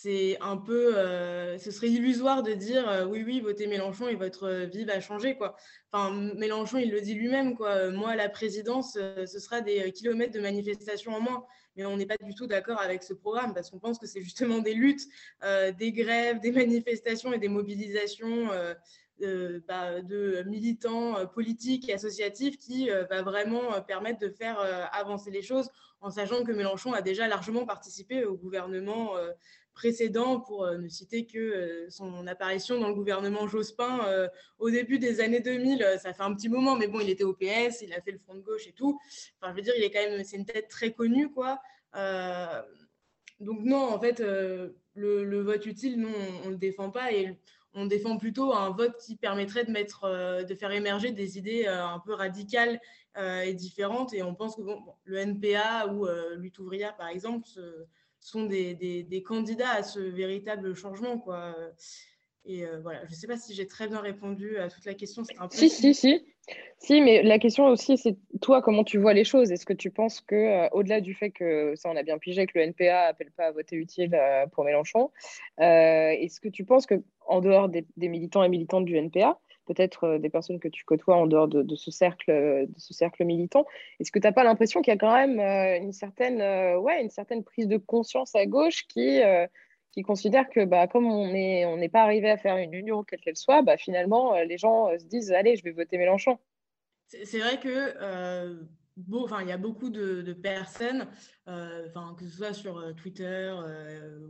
[0.00, 4.16] c'est un peu, euh, ce serait illusoire de dire euh, oui, oui, votez Mélenchon et
[4.16, 5.36] votre vie va changer.
[5.36, 5.56] Quoi.
[5.92, 7.56] Enfin, Mélenchon, il le dit lui-même.
[7.56, 7.90] Quoi.
[7.90, 11.44] Moi, la présidence, euh, ce sera des kilomètres de manifestations en moins.
[11.76, 14.20] Mais on n'est pas du tout d'accord avec ce programme parce qu'on pense que c'est
[14.20, 15.08] justement des luttes,
[15.76, 18.48] des grèves, des manifestations et des mobilisations.
[19.68, 24.58] Bah, de militants politiques et associatifs qui va vraiment permettre de faire
[24.92, 25.68] avancer les choses
[26.04, 29.14] en sachant que Mélenchon a déjà largement participé au gouvernement
[29.74, 34.70] précédent, pour euh, ne citer que euh, son apparition dans le gouvernement Jospin euh, au
[34.70, 35.98] début des années 2000.
[36.00, 38.18] Ça fait un petit moment, mais bon, il était au PS, il a fait le
[38.18, 38.98] front de gauche et tout.
[39.40, 41.60] Enfin, je veux dire, il est quand même, c'est une tête très connue, quoi.
[43.40, 44.20] donc non, en fait,
[44.94, 46.12] le, vote utile, non,
[46.44, 47.36] on ne le défend pas et
[47.74, 51.98] on défend plutôt un vote qui permettrait de, mettre, de faire émerger des idées un
[51.98, 52.80] peu radicales
[53.16, 54.12] et différentes.
[54.12, 54.62] Et on pense que
[55.04, 57.46] le NPA ou Lutte ouvrière, par exemple,
[58.20, 61.18] sont des, candidats à ce véritable changement.
[61.18, 61.54] Quoi.
[62.46, 64.94] Et euh, voilà, je ne sais pas si j'ai très bien répondu à toute la
[64.94, 65.22] question.
[65.38, 66.26] Un peu si, si, si.
[66.78, 69.50] Si, mais la question aussi, c'est toi, comment tu vois les choses?
[69.50, 72.46] Est-ce que tu penses que, euh, au-delà du fait que, ça on a bien pigé,
[72.46, 75.10] que le NPA appelle pas à voter utile euh, pour Mélenchon,
[75.58, 80.18] est-ce que tu penses qu'en dehors des, des, militants et militantes du NPA, peut-être euh,
[80.18, 83.66] des personnes que tu côtoies en dehors de, ce, cercle, de ce cercle militant.
[84.00, 86.78] Est-ce que tu n'as pas l'impression qu'il y a quand même euh, une, certaine, euh,
[86.78, 89.20] ouais, une certaine prise de conscience à gauche qui,
[89.92, 93.20] qui considère que bah, comme on n'est on pas arrivé à faire une union, quelle
[93.20, 96.38] qu'elle soit, bah, finalement, les gens se disent Allez, je vais voter Mélenchon
[97.08, 98.64] C'est vrai que.
[98.96, 101.08] Bon, enfin, il y a beaucoup de, personnes,
[101.46, 103.52] enfin, que ce soit sur Twitter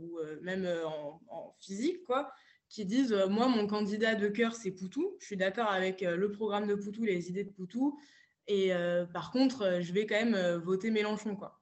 [0.01, 2.31] ou même en, en, physique, quoi,
[2.75, 5.15] qui disent euh, Moi, mon candidat de cœur, c'est Poutou.
[5.21, 7.97] Je suis d'accord avec euh, le programme de Poutou, les idées de Poutou.
[8.47, 11.35] Et euh, par contre, je vais quand même voter Mélenchon.
[11.35, 11.59] Quoi.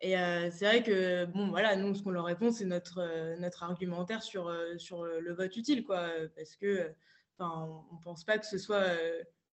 [0.00, 0.14] Et
[0.50, 4.52] c'est vrai que, bon, voilà, nous, ce qu'on leur répond, c'est notre, notre argumentaire sur,
[4.76, 6.08] sur le vote utile, quoi.
[6.34, 6.90] Parce que,
[7.38, 8.86] on ne pense pas que ce soit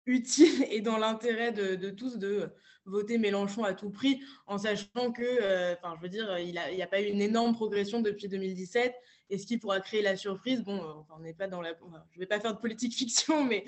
[0.07, 2.49] utile et dans l'intérêt de, de, tous de
[2.85, 6.87] voter Mélenchon à tout prix, en sachant que, enfin, je veux dire, il n'y a,
[6.87, 8.95] pas eu une énorme progression depuis 2017
[9.29, 10.63] et ce qui pourra créer la surprise?
[10.63, 11.73] Bon, euh, on n'est pas dans la.
[11.73, 13.63] je ne vais pas faire de politique fiction, mais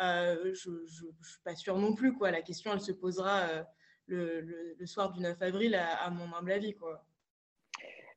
[0.00, 2.12] euh, je ne suis pas sûre non plus.
[2.12, 2.30] Quoi.
[2.30, 3.48] La question, elle se posera
[4.10, 4.42] euh,
[4.78, 6.74] le, soir du 9 avril, à, mon humble avis.
[6.74, 7.04] Quoi.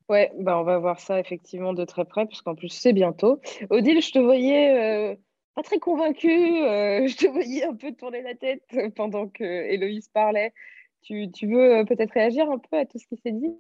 [0.10, 3.40] Ouais, bah on va voir ça effectivement de très près, puisqu'en plus c'est bientôt.
[3.70, 5.18] Odile, je te voyais
[5.56, 8.64] pas très convaincue, je te voyais un peu tourner la tête
[8.96, 10.54] pendant que Héloïse parlait.
[11.02, 13.56] Tu, tu veux peut-être réagir un peu à tout ce qui s'est dit?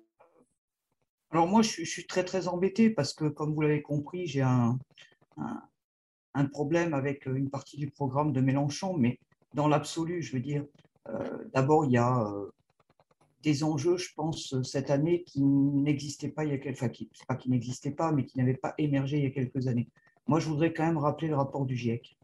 [1.32, 4.78] Alors moi, je, suis très très embêté parce que, comme vous l'avez compris, j'ai un,
[6.52, 9.20] problème avec une partie du programme de Mélenchon, mais
[9.54, 10.65] dans l'absolu, je veux dire,
[11.54, 12.24] D'abord, il y a
[13.44, 17.10] des enjeux, je pense, cette année qui n'existaient pas il y a quelques enfin, qui,
[17.28, 19.89] pas qui n'existaient pas, mais qui n'avaient pas émergé il y a quelques années.
[20.28, 22.18] Moi, je voudrais quand même rappeler le rapport du GIEC.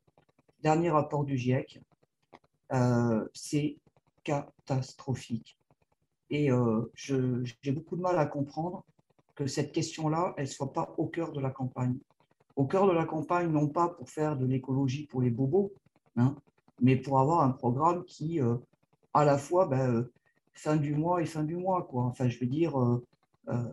[0.62, 1.80] Dernier rapport du GIEC,
[2.74, 3.78] euh, c'est
[4.24, 5.58] catastrophique.
[6.30, 8.84] Et euh, j'ai beaucoup de mal à comprendre
[9.36, 11.98] que cette question-là, elle ne soit pas au cœur de la campagne.
[12.56, 15.74] Au cœur de la campagne, non pas pour faire de l'écologie pour les bobos,
[16.15, 16.36] hein,
[16.82, 18.56] mais pour avoir un programme qui, euh,
[19.13, 20.08] à la fois, ben,
[20.54, 21.84] fin du mois et fin du mois.
[21.84, 22.04] Quoi.
[22.04, 23.06] Enfin, je veux dire, euh,
[23.50, 23.71] euh,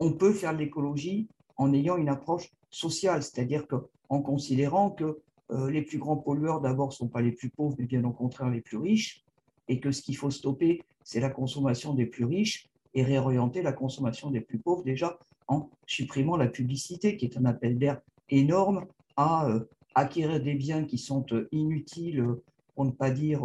[0.00, 3.64] on peut faire de l'écologie en ayant une approche sociale, c'est-à-dire
[4.08, 5.18] en considérant que
[5.52, 8.10] euh, les plus grands pollueurs, d'abord, ne sont pas les plus pauvres, mais bien au
[8.10, 9.24] contraire les plus riches,
[9.68, 13.72] et que ce qu'il faut stopper, c'est la consommation des plus riches et réorienter la
[13.72, 18.86] consommation des plus pauvres déjà en supprimant la publicité, qui est un appel d'air énorme
[19.16, 19.48] à
[19.94, 22.26] acquérir des biens qui sont inutiles,
[22.74, 23.40] pour ne pas dire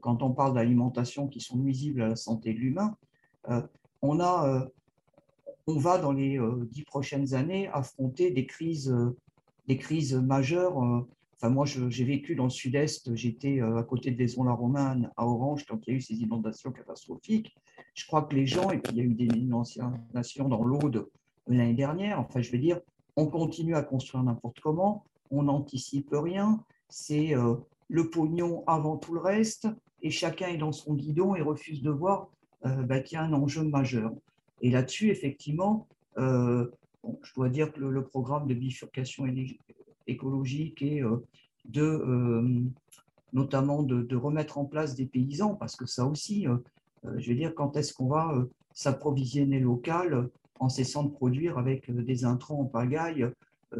[0.00, 2.96] quand on parle d'alimentation qui sont nuisibles à la santé de l'humain,
[3.48, 3.62] euh,
[4.02, 4.66] on, a, euh,
[5.66, 8.94] on va dans les euh, dix prochaines années affronter des crises,
[9.66, 11.06] des crises majeures.
[11.42, 15.78] Enfin, moi, j'ai vécu dans le sud-est, j'étais à côté de Vaison-la-Romaine, à Orange, quand
[15.86, 17.56] il y a eu ces inondations catastrophiques.
[17.94, 21.08] Je crois que les gens, et puis il y a eu des inondations dans l'Aude
[21.46, 22.78] l'année dernière, enfin, je veux dire,
[23.16, 27.34] on continue à construire n'importe comment, on n'anticipe rien, c'est
[27.88, 29.66] le pognon avant tout le reste,
[30.02, 32.28] et chacun est dans son guidon et refuse de voir
[32.66, 34.12] euh, bah, qu'il y a un enjeu majeur.
[34.62, 35.86] Et là-dessus, effectivement,
[36.18, 36.66] euh,
[37.22, 39.26] je dois dire que le, programme de bifurcation
[40.10, 41.24] écologique et euh,
[41.66, 42.70] de,
[43.32, 46.46] notamment de, remettre en place des paysans, parce que ça aussi,
[47.04, 48.34] je veux dire, quand est-ce qu'on va
[48.72, 53.26] s'approvisionner local en cessant de produire avec des intrants en pagaille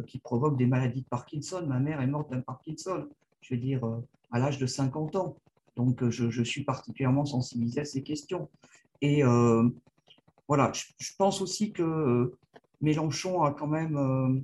[0.07, 1.65] qui provoquent des maladies de Parkinson?
[1.67, 3.07] Ma mère est morte d'un Parkinson
[3.41, 3.99] je veux dire, euh,
[4.31, 5.35] à l'âge de 50 ans.
[5.75, 8.49] Donc, euh, je, suis particulièrement sensibilisé à ces questions.
[9.01, 9.67] Et euh,
[10.47, 12.33] voilà, je, pense aussi que
[12.81, 14.43] Mélenchon a quand même,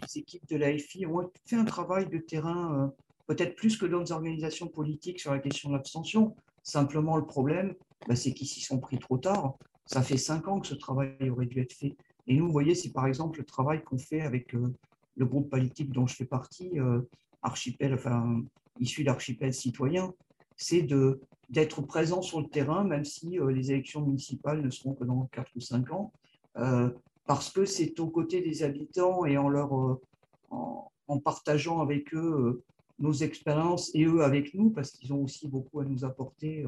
[0.00, 2.92] les équipes de l'AFI ont fait un travail de terrain,
[3.26, 6.34] peut-être plus que d'autres organisations politiques sur la question de l'abstention.
[6.62, 7.74] Simplement, le problème,
[8.06, 9.54] bah, c'est qu'ils s'y sont pris trop tard.
[9.86, 11.96] Ça fait cinq ans que ce travail aurait dû être fait.
[12.26, 15.90] Et nous, vous voyez, c'est par exemple le travail qu'on fait avec le groupe politique
[15.90, 16.72] dont je fais partie,
[17.42, 18.42] archipel, enfin,
[18.80, 20.12] issu d'archipel citoyen,
[20.56, 20.86] c'est
[21.50, 25.26] d'être présent sur le terrain, même si euh, les élections municipales ne seront que dans
[25.32, 26.12] 4 ou 5 ans,
[26.56, 26.90] euh,
[27.26, 30.00] parce que c'est aux côtés des habitants et en, leur, euh,
[30.50, 32.62] en, partageant avec eux
[32.98, 36.64] nos expériences et eux avec nous, parce qu'ils ont aussi beaucoup à nous apporter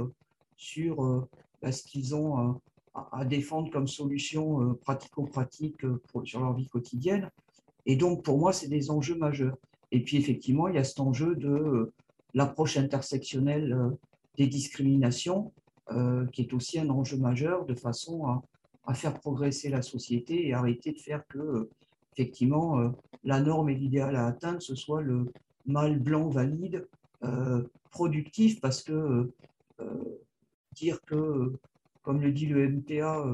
[0.56, 1.26] sur
[1.62, 2.60] bah, ce qu'ils ont
[2.94, 5.82] à, défendre comme solution pratico-pratique
[6.24, 7.30] sur leur vie quotidienne.
[7.86, 9.56] Et donc, pour moi, c'est des enjeux majeurs.
[9.94, 11.92] Et puis effectivement, il y a cet enjeu de euh,
[12.34, 13.90] l'approche intersectionnelle euh,
[14.36, 15.52] des discriminations,
[15.92, 18.42] euh, qui est aussi un enjeu majeur de façon à,
[18.92, 21.70] faire progresser la société et arrêter de faire que,
[22.12, 22.92] effectivement,
[23.25, 25.33] la norme et l'idéal à atteindre, ce soit le
[25.64, 26.87] mâle blanc valide,
[27.90, 29.33] productif, parce que
[30.73, 31.53] dire que,
[32.03, 33.25] comme le dit le MTA,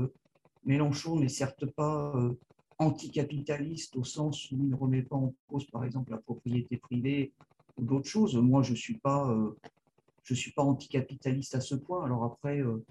[0.65, 2.15] Mélenchon n'est certes pas
[2.81, 7.33] anticapitaliste au sens où il ne remet pas en cause, par exemple, la propriété privée
[7.77, 8.37] ou d'autres choses.
[8.37, 9.55] Moi, je ne suis pas, euh,
[10.25, 12.05] je suis pas anticapitaliste à ce point.
[12.05, 12.83] Alors après, euh,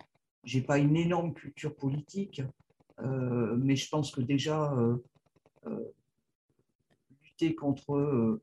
[0.44, 2.42] je n'ai pas une énorme culture politique,
[3.00, 4.74] euh, mais je pense que déjà,
[7.24, 8.40] lutter contre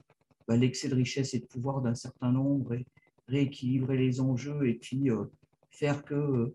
[0.47, 2.87] bah, l'excès de richesse et de pouvoir d'un certain nombre et
[3.29, 5.09] rééquilibrer les enjeux et puis
[5.71, 6.53] faire que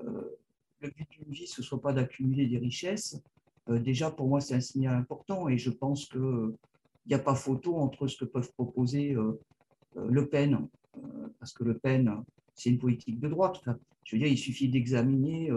[0.00, 3.22] le but d'une vie, ce ne soit pas d'accumuler des richesses,
[3.68, 6.52] euh, déjà, pour moi, c'est un signal important et je pense qu'il
[7.06, 9.38] n'y a pas photo entre ce que peuvent proposer euh,
[9.96, 10.68] euh, Le Pen,
[11.38, 12.24] parce que Le Pen,
[12.58, 13.62] c'est une politique de droite.
[14.04, 15.50] je veux dire, il suffit d'examiner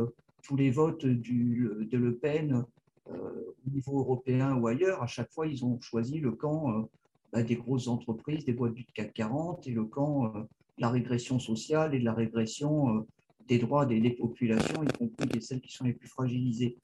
[0.43, 2.63] tous les votes de Le Pen
[3.09, 5.03] au niveau européen ou ailleurs.
[5.03, 6.87] À chaque fois, ils ont choisi le camp
[7.33, 11.39] bah, des grosses entreprises, des boîtes du CAC 40 et le camp de la régression
[11.39, 13.05] sociale et de la régression
[13.47, 16.77] des droits des, populations, y compris des celles qui sont les plus fragilisées.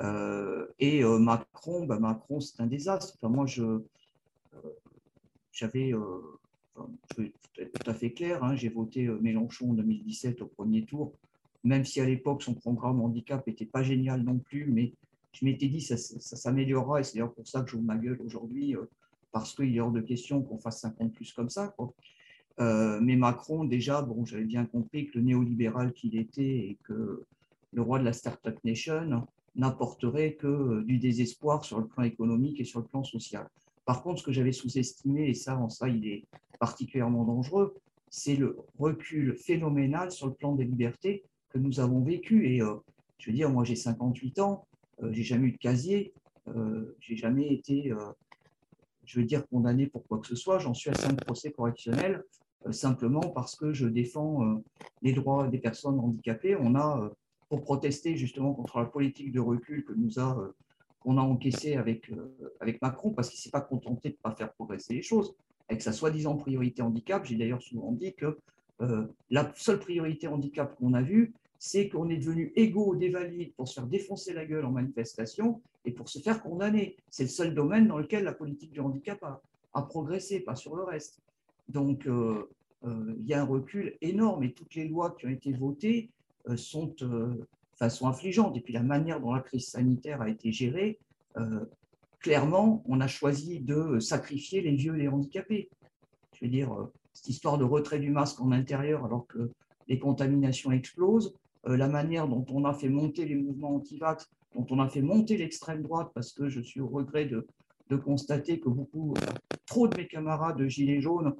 [0.00, 3.14] Euh, et euh, Macron, bah, Macron, c'est un désastre.
[3.16, 3.86] Enfin, moi, euh,
[7.14, 11.12] tout à fait clair, hein, j'ai voté Mélenchon en 2017 au premier tour,
[11.64, 14.92] même si à l'époque son programme handicap n'était pas génial non plus, mais
[15.32, 18.20] je m'étais dit ça, ça, s'améliorera et c'est d'ailleurs pour ça que j'ouvre ma gueule
[18.24, 18.74] aujourd'hui,
[19.32, 21.74] parce qu'il est hors de question qu'on fasse 50 plus comme ça.
[22.58, 27.24] mais Macron, déjà, bon, j'avais bien compris que le néolibéral qu'il était et que
[27.72, 32.60] le roi de la Startup Nation, n'apporterait que euh, du désespoir sur le plan économique
[32.60, 33.48] et sur le plan social.
[33.90, 36.22] Par contre, ce que j'avais sous-estimé, et ça, en ça, il est
[36.60, 37.74] particulièrement dangereux,
[38.08, 42.46] c'est le recul phénoménal sur le plan des libertés que nous avons vécu.
[42.46, 42.60] Et
[43.18, 44.64] je veux dire, moi j'ai 58 ans,
[45.10, 46.12] j'ai jamais eu de casier,
[47.00, 47.92] j'ai jamais été,
[49.06, 50.60] je veux dire, condamné pour quoi que ce soit.
[50.60, 52.22] J'en suis à cinq procès correctionnels
[52.70, 54.62] simplement parce que je défends
[55.02, 56.54] les droits des personnes handicapées.
[56.54, 57.10] On a,
[57.48, 60.52] pour protester justement contre la politique de recul que nous a
[61.00, 62.10] qu'on a encaissé avec,
[62.60, 65.34] avec Macron parce qu'il ne s'est pas contenté de ne pas faire progresser les choses
[65.70, 67.24] avec sa soi-disant priorité handicap.
[67.24, 68.36] J'ai d'ailleurs souvent dit que
[68.82, 73.52] euh, la seule priorité handicap qu'on a vue, c'est qu'on est devenu égaux des valides
[73.54, 76.96] pour se faire défoncer la gueule en manifestation et pour se faire condamner.
[77.10, 79.22] C'est le seul domaine dans lequel la politique du handicap
[79.74, 81.20] a, progressé, pas sur le reste.
[81.68, 82.48] Donc, euh,
[82.84, 86.10] euh, il y a un recul énorme et toutes les lois qui ont été votées
[86.56, 86.94] sont,
[87.80, 88.56] façon affligeantes.
[88.56, 91.00] Et puis, la manière dont la crise sanitaire a été gérée,
[92.20, 95.70] clairement, on a choisi de sacrifier les vieux et les handicapés.
[96.34, 99.50] Je veux dire, euh, cette histoire de retrait du masque en intérieur alors que
[99.88, 101.34] les contaminations explosent,
[101.66, 105.02] euh, la manière dont on a fait monter les mouvements anti-vax, dont on a fait
[105.02, 107.46] monter l'extrême droite, parce que je suis au regret de,
[108.04, 109.32] constater que beaucoup, euh,
[109.66, 111.34] trop de mes camarades de Gilets jaunes,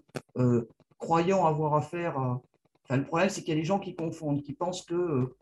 [0.99, 2.43] croyant avoir affaire à...
[2.85, 5.33] Enfin, le problème, c'est qu'il y a des gens qui confondent, qui pensent que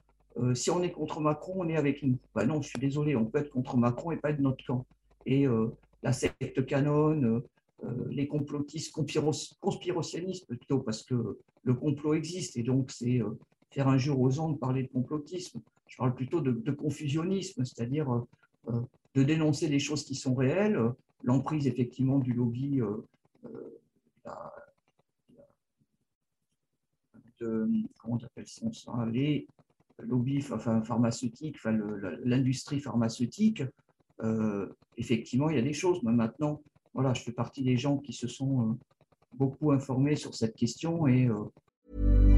[0.55, 2.18] si on est contre Macron, on est avec nous.
[2.35, 4.87] Ben non, je suis désolé, on peut être contre Macron et pas être notre camp
[5.29, 5.68] et euh,
[6.03, 7.46] la secte canon, euh,
[7.85, 8.92] euh, les complotistes,
[9.61, 13.20] conspirationnistes plutôt, parce que le complot existe et donc c'est
[13.70, 15.61] faire injure aux gens de parler de complotisme.
[15.87, 18.24] Je parle plutôt de, confusionnisme, c'est-à-dire
[19.14, 20.81] de dénoncer les choses qui sont réelles,
[21.22, 22.81] l'emprise effectivement du lobby
[27.40, 29.46] de, comment on appelle ça, les
[30.00, 31.78] lobbies enfin, pharmaceutiques, enfin,
[32.24, 33.62] l'industrie pharmaceutique,
[34.22, 36.02] euh, effectivement, il y a des choses.
[36.02, 36.62] Mais maintenant,
[36.94, 38.72] voilà, je fais partie des gens qui se sont euh,
[39.34, 42.38] beaucoup informés sur cette question et euh,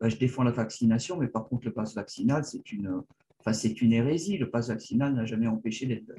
[0.00, 3.02] Bah, je défends la vaccination, mais par contre, le pass vaccinal, c'est une,
[3.40, 4.36] enfin, c'est une hérésie.
[4.36, 6.12] Le pass vaccinal n'a jamais empêché d'être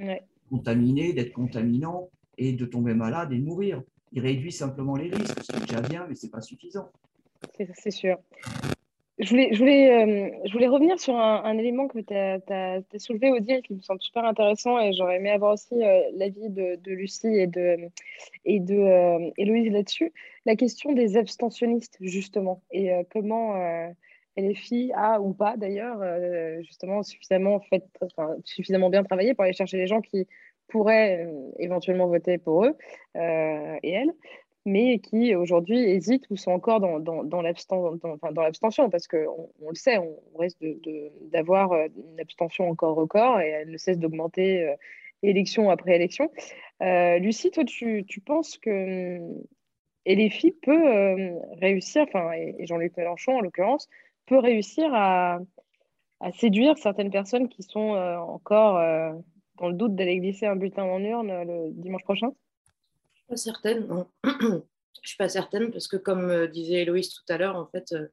[0.50, 3.84] contaminé, d'être contaminant et de tomber malade et de mourir.
[4.13, 6.90] Il réduit simplement les risques, c'est déjà bien, mais ce n'est pas suffisant.
[7.74, 8.18] C'est sûr.
[9.19, 14.01] Euh, je voulais revenir sur un, élément que tu as, soulevé, Odile, qui me semble
[14.01, 17.89] super intéressant, et j'aurais aimé avoir aussi euh, l'avis de, Lucie et de,
[18.45, 20.13] et euh, Héloïse là-dessus.
[20.45, 23.56] La question des abstentionnistes, justement, et comment
[24.53, 25.99] filles a ou pas d'ailleurs,
[26.62, 27.84] justement, suffisamment, fait,
[28.45, 30.27] suffisamment bien travaillé pour aller chercher les gens qui
[30.67, 31.27] pourraient
[31.60, 32.77] éventuellement voter pour eux
[33.15, 34.13] et elles
[34.67, 39.97] mais qui aujourd'hui hésitent ou sont encore dans, dans, l'abstention, parce qu'on on le sait,
[39.97, 40.62] on risque
[41.32, 44.75] d'avoir euh, une abstention encore record et elle ne cesse d'augmenter euh,
[45.23, 46.30] élection après élection.
[46.84, 49.19] Euh, Lucie, toi, tu, tu penses que
[50.06, 53.88] LFI peut réussir, enfin, et, Jean-Luc Mélenchon en l'occurrence,
[54.25, 55.39] peut réussir à,
[56.19, 57.95] à, séduire certaines personnes qui sont
[58.27, 59.13] encore
[59.60, 62.34] dans le doute d'aller glisser un bulletin en urne le dimanche prochain?
[63.28, 64.62] Pas certaine, je
[65.04, 68.08] suis pas certaine parce que, comme euh, disait Héloïse tout à l'heure, en fait, euh,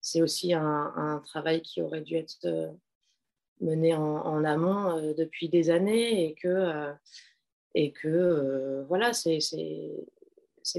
[0.00, 2.70] c'est aussi un, travail qui aurait dû être euh,
[3.60, 6.34] mené en, amont depuis des années et
[7.92, 9.38] que, voilà, c'est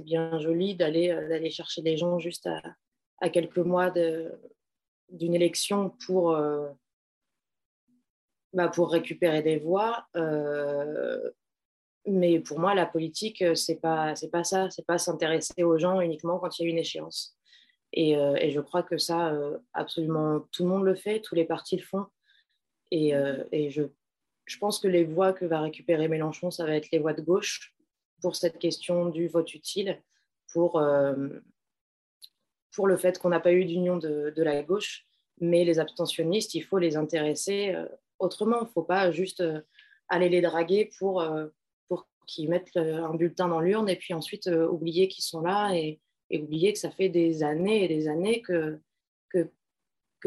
[0.03, 2.47] bien joli d'aller chercher les gens juste
[3.19, 3.91] à, quelques mois
[5.09, 5.91] d'une élection
[8.53, 10.07] bah, pour récupérer des voix.
[12.07, 14.69] Mais pour moi, la politique, euh, c'est pas, c'est pas ça.
[14.69, 17.35] C'est pas s'intéresser aux gens uniquement quand il y a une échéance.
[17.93, 21.45] Et, euh, je crois que ça, euh, absolument tout le monde le fait, tous les
[21.45, 22.05] partis le font.
[22.91, 23.13] Et,
[23.51, 23.81] et je,
[24.45, 27.21] je, pense que les voix que va récupérer Mélenchon, ça va être les voix de
[27.21, 27.75] gauche
[28.21, 30.01] pour cette question du vote utile,
[30.53, 30.81] pour,
[32.73, 35.07] pour le fait qu'on n'a pas eu d'union de, de, la gauche.
[35.41, 37.75] Mais les abstentionnistes, il faut les intéresser
[38.19, 38.59] autrement.
[38.61, 39.43] Il ne faut pas juste
[40.07, 41.21] aller les draguer pour
[42.25, 45.99] qui mettent un bulletin dans l'urne et puis ensuite euh, oublier qu'ils sont là et,
[46.31, 48.79] oublier que ça fait des années et des années que,
[49.29, 49.47] que,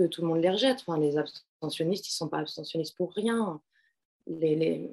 [0.07, 0.79] tout le monde les rejette.
[0.87, 3.61] Enfin, les abstentionnistes, ils ne sont pas abstentionnistes pour rien.
[4.29, 4.89] Les,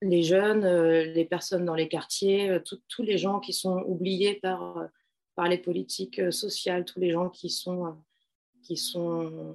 [0.00, 4.88] les jeunes, les personnes dans les quartiers, tous les gens qui sont oubliés par,
[5.34, 7.98] par les politiques sociales, tous les gens qui sont,
[8.62, 9.54] qui sont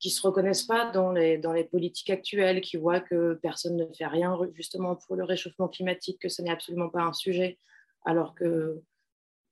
[0.00, 3.76] qui ne se reconnaissent pas dans les, dans les politiques actuelles, qui voient que personne
[3.76, 7.58] ne fait rien justement pour le réchauffement climatique, que ce n'est absolument pas un sujet,
[8.06, 8.82] alors que,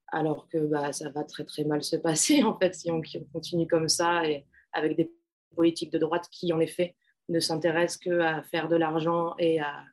[0.09, 3.69] alors que bah, ça va très très mal se passer en fait si on, continue
[3.69, 5.13] comme ça et avec des
[5.55, 6.97] politiques de droite qui en effet
[7.29, 9.85] ne s'intéressent qu'à faire de l'argent et à,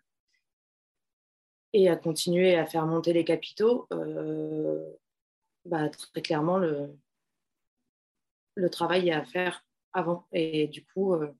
[1.73, 4.89] et à continuer à faire monter les capitaux, euh,
[5.65, 6.95] bah, très clairement le,
[8.55, 10.27] le travail à faire avant.
[10.31, 11.31] Et du coup, euh,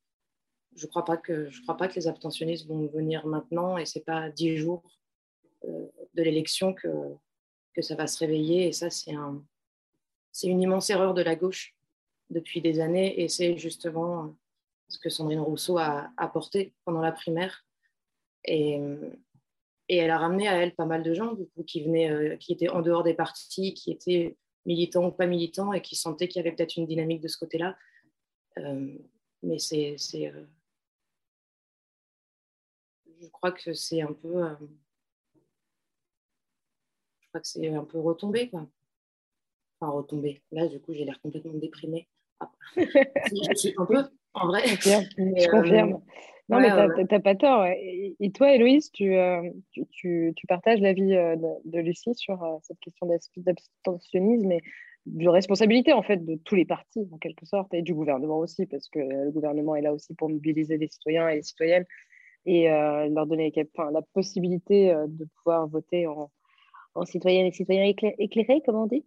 [0.75, 1.49] je ne crois, pas que,
[1.95, 4.83] les abstentionnistes vont venir maintenant et ce n'est pas dix jours
[5.65, 6.89] euh, de l'élection que,
[7.81, 8.67] ça va se réveiller.
[8.67, 9.43] Et ça, c'est un,
[10.43, 11.75] une immense erreur de la gauche
[12.29, 13.21] depuis des années.
[13.21, 14.33] Et c'est justement
[14.87, 17.65] ce que Sandrine Rousseau a apporté pendant la primaire.
[18.45, 18.79] Et,
[19.87, 22.53] elle a ramené à elle pas mal de gens du coup, qui, venaient, euh, qui
[22.53, 24.35] étaient en dehors des partis, qui étaient
[24.65, 27.37] militants ou pas militants et qui sentaient qu'il y avait peut-être une dynamique de ce
[27.37, 27.77] côté-là.
[28.59, 28.97] Euh,
[29.43, 30.45] mais c'est, euh,
[33.21, 34.55] je crois que c'est un peu, euh,
[37.19, 38.67] je crois que c'est un peu retombé, quoi.
[39.79, 40.41] Enfin, retombé.
[40.51, 42.07] Là, du coup, j'ai l'air complètement déprimée.
[42.39, 42.51] Ah.
[42.75, 44.03] un peu,
[44.33, 44.65] en vrai.
[44.67, 46.01] Je confirme.
[46.49, 47.65] non, mais tu n'as pas tort.
[47.65, 49.13] Et, toi, Héloïse, tu,
[49.91, 54.61] tu, tu, partages l'avis de, de, Lucie sur cette question d'abstentionnisme et
[55.05, 58.65] de responsabilité en fait de tous les partis en quelque sorte et du gouvernement aussi
[58.65, 61.85] parce que le gouvernement est là aussi pour mobiliser les citoyens et les citoyennes
[62.45, 63.51] et euh, leur donner
[63.91, 66.31] la possibilité euh, de pouvoir voter en,
[66.93, 69.05] en citoyennes et citoyens éclairés, comme on dit?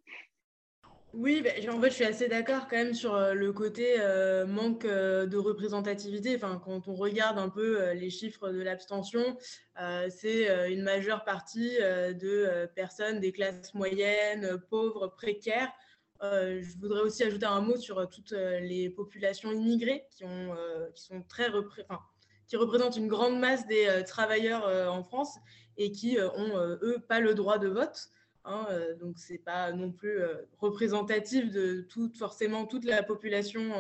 [1.15, 3.97] Oui, ben, en fait, je suis assez d'accord quand même sur euh, le côté
[4.47, 6.37] manque de représentativité.
[6.37, 9.37] Enfin, quand on regarde un peu les chiffres de l'abstention,
[10.11, 15.88] c'est une majeure partie de personnes des classes moyennes, pauvres, précaires, euh,
[16.21, 20.55] je voudrais aussi ajouter un mot sur euh, toutes euh, les populations immigrées qui, ont,
[20.95, 21.51] qui, sont très
[22.47, 25.37] qui représentent une grande masse des travailleurs en France
[25.77, 28.09] et qui ont, eux, pas le droit de vote.
[28.45, 28.67] Hein,
[29.01, 30.23] donc, ce n'est pas non plus
[30.59, 33.73] représentatif de forcément toute la population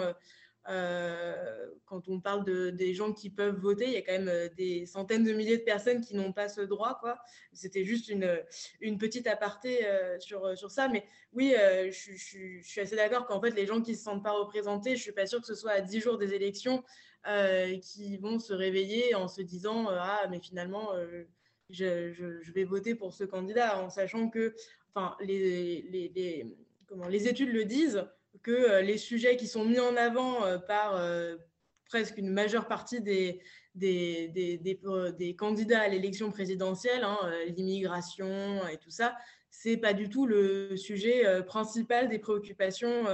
[0.69, 4.29] euh, quand on parle de, des gens qui peuvent voter, il y a quand même
[4.29, 6.99] euh, des centaines de milliers de personnes qui n'ont pas ce droit.
[7.01, 7.19] Quoi.
[7.55, 10.89] C'était juste une, petite aparté euh, sur, ça.
[10.89, 14.33] Mais oui, je, suis assez d'accord qu'en fait, les gens qui ne se sentent pas
[14.33, 16.85] représentés, je ne suis pas sûre que ce soit à 10 jours des élections
[17.83, 20.93] qui vont se réveiller en se disant Ah, mais finalement,
[21.71, 24.55] je, vais voter pour ce candidat, en sachant que
[25.21, 26.57] les, les,
[26.87, 28.05] comment, les études le disent
[28.43, 31.37] que euh, les sujets qui sont mis en avant euh, par euh,
[31.87, 33.41] presque une majeure partie des,
[33.75, 37.19] des, des, candidats à l'élection présidentielle, hein,
[37.57, 39.17] l'immigration et tout ça,
[39.51, 43.07] c'est pas du tout le sujet principal des préoccupations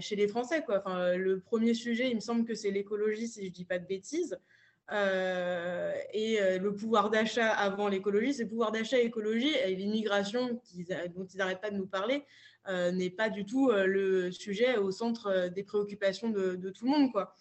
[0.00, 0.64] chez les Français.
[0.68, 3.86] Enfin, le premier sujet, il me semble que c'est l'écologie, si je dis pas de
[3.86, 4.38] bêtises.
[4.92, 10.60] et le pouvoir d'achat avant l'écologie, c'est pouvoir d'achat écologie et l'immigration
[11.16, 12.24] dont ils n'arrêtent pas de nous parler.
[12.68, 16.84] Euh, n'est pas du tout euh, le sujet au centre euh, des préoccupations de, tout
[16.84, 17.12] le monde.
[17.12, 17.34] Quoi.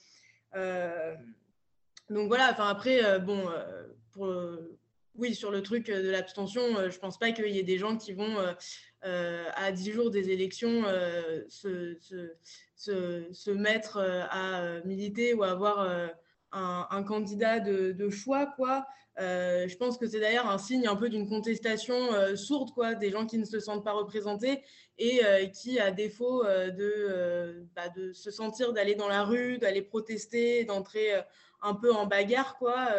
[2.09, 3.43] donc voilà, après, bon,
[5.15, 8.13] oui, sur le truc de l'abstention, je pense pas qu'il y ait des gens qui
[8.13, 8.38] vont,
[9.01, 10.84] à 10 jours des élections,
[11.49, 11.97] se,
[12.75, 16.09] se, se, mettre à militer ou avoir
[16.51, 18.85] un, candidat de, choix, quoi.
[19.17, 21.95] je pense que c'est d'ailleurs un signe un peu d'une contestation
[22.35, 24.63] sourde, quoi, des gens qui ne se sentent pas représentés
[24.97, 29.23] et euh, qui, à défaut euh, de, euh, bah, de se sentir d'aller dans la
[29.23, 31.11] rue, d'aller protester, d'entrer
[31.61, 32.89] un peu en bagarre, quoi,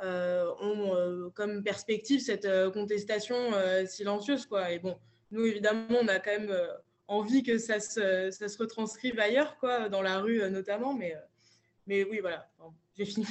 [0.00, 3.36] ont comme perspective cette contestation
[3.86, 4.46] silencieuse.
[4.46, 4.72] Quoi.
[4.72, 4.96] Et bon,
[5.30, 6.56] nous, évidemment, on a quand même
[7.06, 10.94] envie que ça se, ça se retranscrive ailleurs, quoi, dans la rue notamment.
[10.94, 11.14] Mais,
[11.86, 12.48] mais oui, voilà,
[12.96, 13.26] j'ai fini.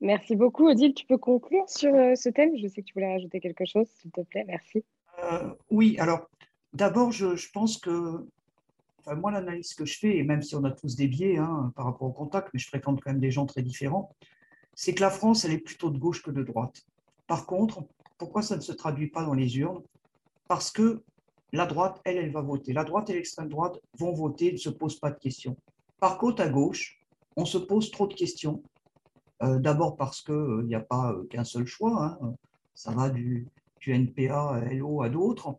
[0.00, 0.94] Merci beaucoup, Odile.
[0.94, 2.56] Tu peux conclure sur ce thème?
[2.56, 4.44] Je sais que tu voulais rajouter quelque chose, s'il te plaît.
[4.46, 4.84] Merci.
[5.24, 6.28] Euh, oui, alors
[6.72, 8.26] d'abord, je, pense que,
[9.00, 11.72] enfin, moi, l'analyse que je fais, et même si on a tous des biais hein,
[11.74, 14.14] par rapport au contact, mais je fréquente quand même des gens très différents,
[14.74, 16.86] c'est que la France, elle est plutôt de gauche que de droite.
[17.26, 17.82] Par contre,
[18.16, 19.82] pourquoi ça ne se traduit pas dans les urnes?
[20.46, 21.02] Parce que
[21.52, 22.72] la droite, elle, elle va voter.
[22.72, 25.56] La droite et l'extrême droite vont voter, ne se posent pas de questions.
[26.00, 27.00] Par contre, à gauche,
[27.36, 28.62] on se pose trop de questions.
[29.42, 32.18] Euh, d'abord parce qu'il euh, n'y a pas qu'un seul choix.
[32.20, 32.34] Hein.
[32.74, 33.46] Ça va du,
[33.80, 35.56] du NPA, LO à d'autres.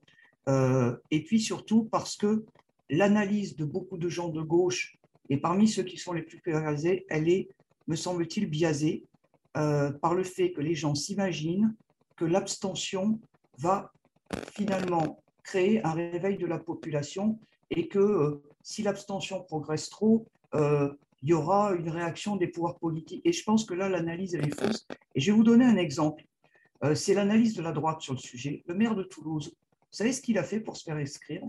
[0.48, 2.46] Euh, et puis surtout parce que
[2.90, 4.98] l'analyse de beaucoup de gens de gauche,
[5.30, 7.50] et parmi ceux qui sont les plus polarisés, elle est
[7.88, 9.04] me semble-t-il, biaisée
[9.58, 11.76] euh, par le fait que les gens s'imaginent
[12.16, 13.20] que l'abstention
[13.58, 13.92] va
[14.54, 17.40] finalement créer un réveil de la population
[17.72, 22.78] et que euh, si l'abstention progresse trop, euh, il y aura une réaction des pouvoirs
[22.78, 23.22] politiques.
[23.26, 24.88] Et je pense que là, l'analyse, est fausse.
[25.16, 26.24] Et je vais vous donner un exemple.
[26.96, 28.64] C'est l'analyse de la droite sur le sujet.
[28.66, 31.42] Le maire de Toulouse, vous savez ce qu'il a fait pour se faire inscrire?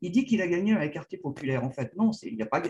[0.00, 1.64] Il dit qu'il a gagné dans les quartiers populaires.
[1.64, 2.62] En fait, non, il a,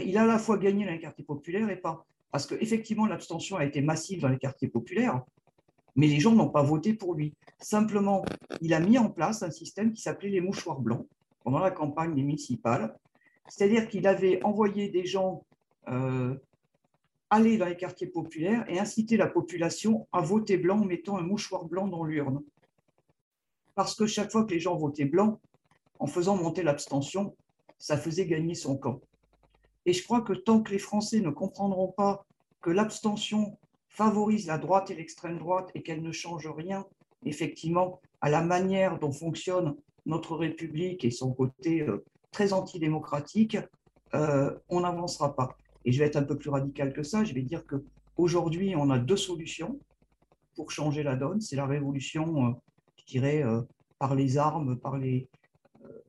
[0.00, 2.06] il a à la fois gagné dans les quartiers populaires et pas.
[2.30, 5.22] Parce qu'effectivement, l'abstention a été massive dans les quartiers populaires,
[5.96, 7.34] mais les gens n'ont pas voté pour lui.
[7.58, 8.24] Simplement,
[8.60, 11.06] il a mis en place un système qui s'appelait les mouchoirs blancs
[11.48, 12.94] pendant la campagne municipale.
[13.48, 15.46] C'est-à-dire qu'il avait envoyé des gens
[15.88, 16.36] euh,
[17.30, 21.22] aller dans les quartiers populaires et inciter la population à voter blanc en mettant un
[21.22, 22.42] mouchoir blanc dans l'urne.
[23.74, 25.40] Parce que chaque fois que les gens votaient blanc,
[25.98, 27.34] en faisant monter l'abstention,
[27.78, 29.00] ça faisait gagner son camp.
[29.86, 32.26] Et je crois que tant que les Français ne comprendront pas
[32.60, 33.56] que l'abstention
[33.88, 36.84] favorise la droite et l'extrême droite et qu'elle ne change rien,
[37.24, 39.76] effectivement, à la manière dont fonctionne
[40.08, 43.58] notre République et son côté euh, très antidémocratique,
[44.14, 45.56] euh, on n'avancera pas.
[45.84, 47.22] Et je vais être un peu plus radical que ça.
[47.24, 49.78] Je vais dire qu'aujourd'hui, on a deux solutions
[50.56, 51.40] pour changer la donne.
[51.40, 52.52] C'est la révolution, euh,
[52.96, 53.44] je dirais,
[53.98, 55.28] par les armes, par les,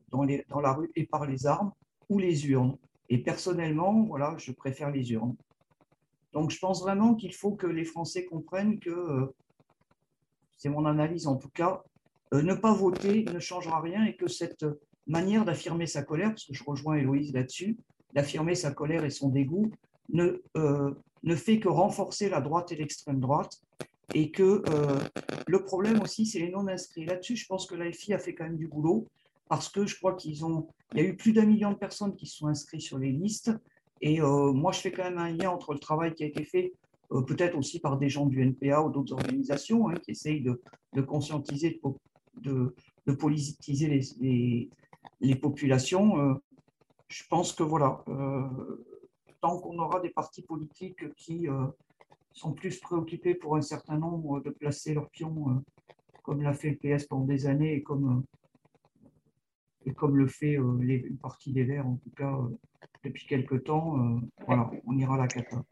[0.08, 1.72] dans, les, dans la rue et par les armes,
[2.08, 2.76] ou les urnes.
[3.10, 5.36] Et personnellement, voilà, je préfère les urnes.
[6.32, 9.32] Donc, je pense vraiment qu'il faut que les Français comprennent que,
[10.56, 11.82] c'est mon analyse en tout cas,
[12.32, 14.64] ne pas voter ne changera rien et que cette
[15.06, 17.76] manière d'affirmer sa colère, parce que je rejoins Héloïse là-dessus,
[18.14, 19.70] d'affirmer sa colère et son dégoût,
[20.10, 23.60] ne, euh, ne fait que renforcer la droite et l'extrême droite.
[24.12, 24.64] Et que
[25.46, 27.04] le problème aussi, c'est les non-inscrits.
[27.04, 29.06] Là-dessus, je pense que l'AFI a fait quand même du boulot
[29.50, 32.14] parce que je crois qu'ils ont, il y a eu plus d'un million de personnes
[32.14, 33.50] qui sont inscrites sur les listes.
[34.00, 36.44] Et euh, moi, je fais quand même un lien entre le travail qui a été
[36.44, 36.72] fait,
[37.10, 41.02] euh, peut-être aussi par des gens du NPA ou d'autres organisations hein, qui essayent de,
[41.02, 41.80] conscientiser, de,
[42.42, 44.70] de politiser les,
[45.20, 46.18] les, populations.
[46.20, 46.34] Euh,
[47.08, 48.04] je pense que voilà,
[49.40, 51.48] tant qu'on aura des partis politiques qui
[52.32, 55.62] sont plus préoccupés pour un certain nombre de placer leurs pions,
[56.22, 58.24] comme l'a fait le PS pendant des années et comme
[59.86, 62.58] et comme le fait euh, une partie des Verts, en tout cas, euh,
[63.04, 65.62] depuis quelques temps, euh, voilà, on ira à la cata.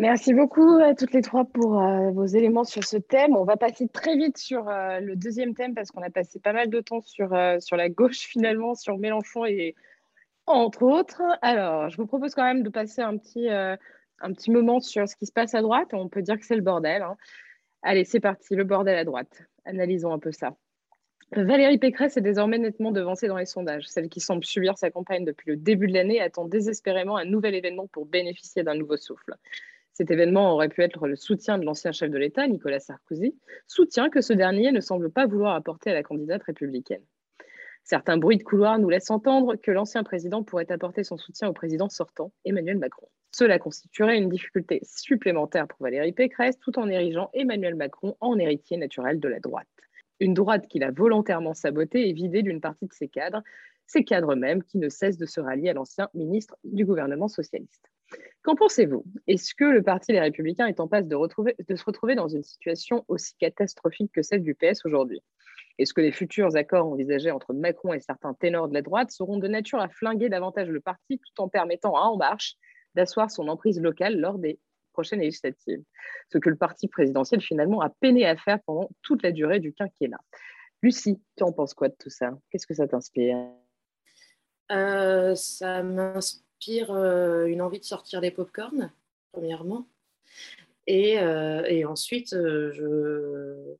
[0.00, 1.78] Merci beaucoup à toutes les trois pour
[2.14, 3.36] vos éléments sur ce thème.
[3.36, 6.70] On va passer très vite sur le deuxième thème parce qu'on a passé pas mal
[6.70, 9.74] de temps sur, sur la gauche finalement, sur Mélenchon et
[10.46, 11.20] entre autres.
[11.42, 15.16] Alors, je vous propose quand même de passer un petit, un petit moment sur ce
[15.16, 15.92] qui se passe à droite.
[15.92, 17.02] On peut dire que c'est le bordel.
[17.02, 17.18] Hein.
[17.82, 19.42] Allez, c'est parti, le bordel à droite.
[19.66, 20.56] Analysons un peu ça.
[21.32, 23.86] Valérie Pécresse est désormais nettement devancée dans les sondages.
[23.86, 27.54] Celle qui semble subir sa campagne depuis le début de l'année attend désespérément un nouvel
[27.54, 29.34] événement pour bénéficier d'un nouveau souffle.
[29.92, 33.36] Cet événement aurait pu être le soutien de l'ancien chef de l'État, Nicolas Sarkozy,
[33.66, 37.04] soutien que ce dernier ne semble pas vouloir apporter à la candidate républicaine.
[37.84, 41.52] Certains bruits de couloir nous laissent entendre que l'ancien président pourrait apporter son soutien au
[41.52, 43.08] président sortant, Emmanuel Macron.
[43.32, 48.76] Cela constituerait une difficulté supplémentaire pour Valérie Pécresse, tout en érigeant Emmanuel Macron en héritier
[48.76, 49.66] naturel de la droite
[50.20, 53.42] une droite qu'il a volontairement sabotée et vidée d'une partie de ses cadres,
[53.90, 57.90] ces cadres mêmes qui ne cessent de se rallier à l'ancien ministre du gouvernement socialiste.
[58.42, 59.04] Qu'en pensez-vous?
[59.26, 62.44] Est-ce que le Parti Les Républicains est en passe de, de, se retrouver dans une
[62.44, 65.20] situation aussi catastrophique que celle du PS aujourd'hui?
[65.78, 69.38] Est-ce que les futurs accords envisagés entre Macron et certains ténors de la droite seront
[69.38, 72.54] de nature à flinguer davantage le parti tout en permettant à En Marche
[72.94, 74.58] d'asseoir son emprise locale lors des
[74.92, 75.82] prochaine législative.
[76.32, 79.72] Ce que le parti présidentiel finalement a peiné à faire pendant toute la durée du
[79.72, 80.20] quinquennat.
[80.82, 82.36] Lucie, tu en penses quoi de tout ça?
[82.50, 83.36] Qu'est-ce que ça t'inspire?
[84.70, 88.92] Euh, Ça m'inspire euh, une envie de sortir des pop-corns,
[89.32, 89.88] premièrement.
[90.86, 93.76] Et, euh, ensuite, je,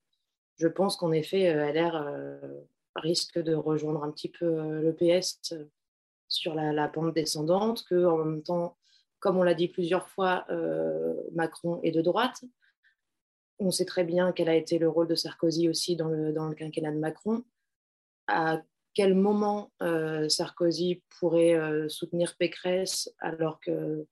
[0.75, 2.41] pense qu'en effet, LR
[2.97, 5.55] risque de rejoindre un petit peu le PS
[6.29, 8.77] sur la, la pente descendante, qu'en même temps,
[9.19, 10.47] comme on l'a dit plusieurs fois,
[11.33, 12.45] Macron est de droite.
[13.59, 16.93] On sait très bien quel a été le rôle de Sarkozy aussi dans le, quinquennat
[16.93, 17.45] de Macron.
[18.95, 24.07] Quel moment euh, Sarkozy pourrait euh, soutenir Pécresse alors que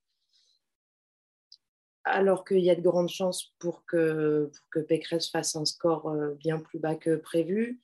[2.05, 6.11] alors qu'il y a de grandes chances pour que, pour que Pécresse fasse un score
[6.37, 7.83] bien plus bas que prévu,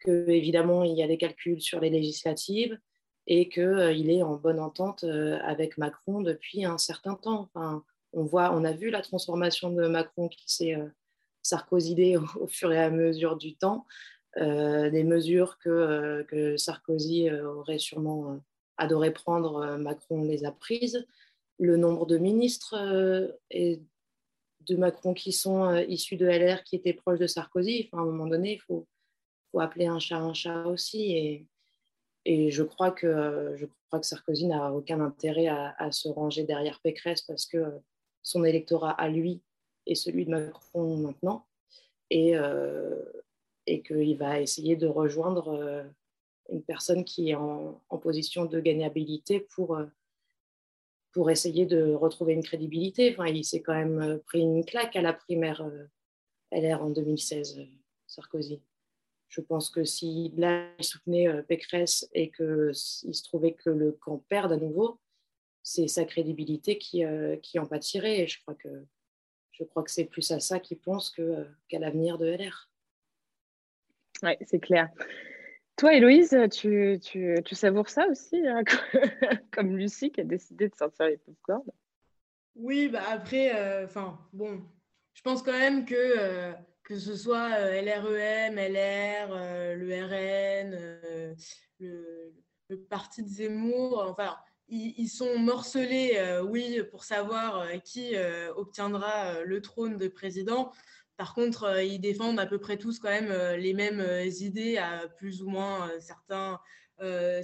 [0.00, 2.78] que évidemment il y a des calculs sur les législatives,
[3.26, 7.48] et qu'il euh, est en bonne entente euh, avec Macron depuis un certain temps.
[7.54, 10.88] Enfin, on, voit, on a vu la transformation de Macron qui s'est euh,
[11.42, 13.86] sarkozydée au, fur et à mesure du temps,
[14.36, 18.40] des mesures que, que Sarkozy aurait sûrement
[18.76, 21.06] adoré prendre, Macron les a prises.
[21.58, 22.74] le nombre de ministres
[23.50, 23.80] et
[24.66, 27.88] de Macron qui sont issus de LR, qui étaient proches de Sarkozy.
[27.92, 28.86] À un moment donné, il faut,
[29.58, 31.46] appeler un chat un chat aussi.
[32.24, 33.56] Et, je, crois que,
[34.00, 37.64] Sarkozy n'a aucun intérêt à, à, se ranger derrière Pécresse parce que
[38.22, 39.42] son électorat à lui
[39.86, 41.46] est celui de Macron maintenant.
[42.10, 42.34] Et,
[43.66, 45.92] et qu'il va essayer de rejoindre
[46.48, 49.86] une personne qui est en, position de gagnabilité pour, euh,
[51.12, 53.12] pour essayer de retrouver une crédibilité.
[53.12, 55.86] Enfin, il s'est quand même euh, pris une claque à la primaire euh,
[56.50, 57.60] LR en 2016,
[58.06, 58.60] Sarkozy.
[59.28, 64.18] Je pense que si là, il soutenait Pécresse et qu'il se trouvait que le camp
[64.28, 65.00] perde à nouveau,
[65.62, 67.02] c'est sa crédibilité qui,
[67.40, 68.20] qui en pâtirait.
[68.20, 68.54] Et je crois
[69.82, 72.68] que c'est plus à ça qu'il pense qu'à l'avenir de LR.
[74.22, 74.88] Oui, c'est clair.
[75.76, 78.62] Toi, Héloïse, tu, tu, savoures ça aussi, hein,
[79.52, 81.64] comme Lucie qui a décidé de sortir les popcorn
[82.54, 84.62] Oui, bah après, euh, enfin, bon,
[85.14, 86.52] je pense quand même que euh,
[86.84, 87.48] que ce soit
[87.82, 89.34] LREM, LR,
[89.76, 91.34] le RN,
[91.80, 92.32] le,
[92.68, 94.36] le, parti de Zemmour, enfin,
[94.68, 98.14] ils, ils sont morcelés, euh, oui, pour savoir qui
[98.56, 100.70] obtiendra le trône de président.
[101.16, 104.24] Par contre, euh, ils défendent à peu près tous quand même euh, les mêmes euh,
[104.24, 106.60] idées à plus ou moins certains,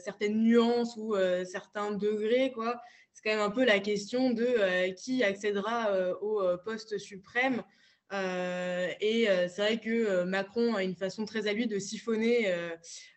[0.04, 2.52] certaines nuances ou certains degrés.
[2.52, 2.80] Quoi.
[3.12, 7.64] C'est quand même un peu la question de qui accédera au poste suprême.
[8.12, 12.54] et c'est vrai que Macron a une façon très à lui de siphonner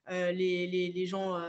[0.10, 1.40] les, les, gens,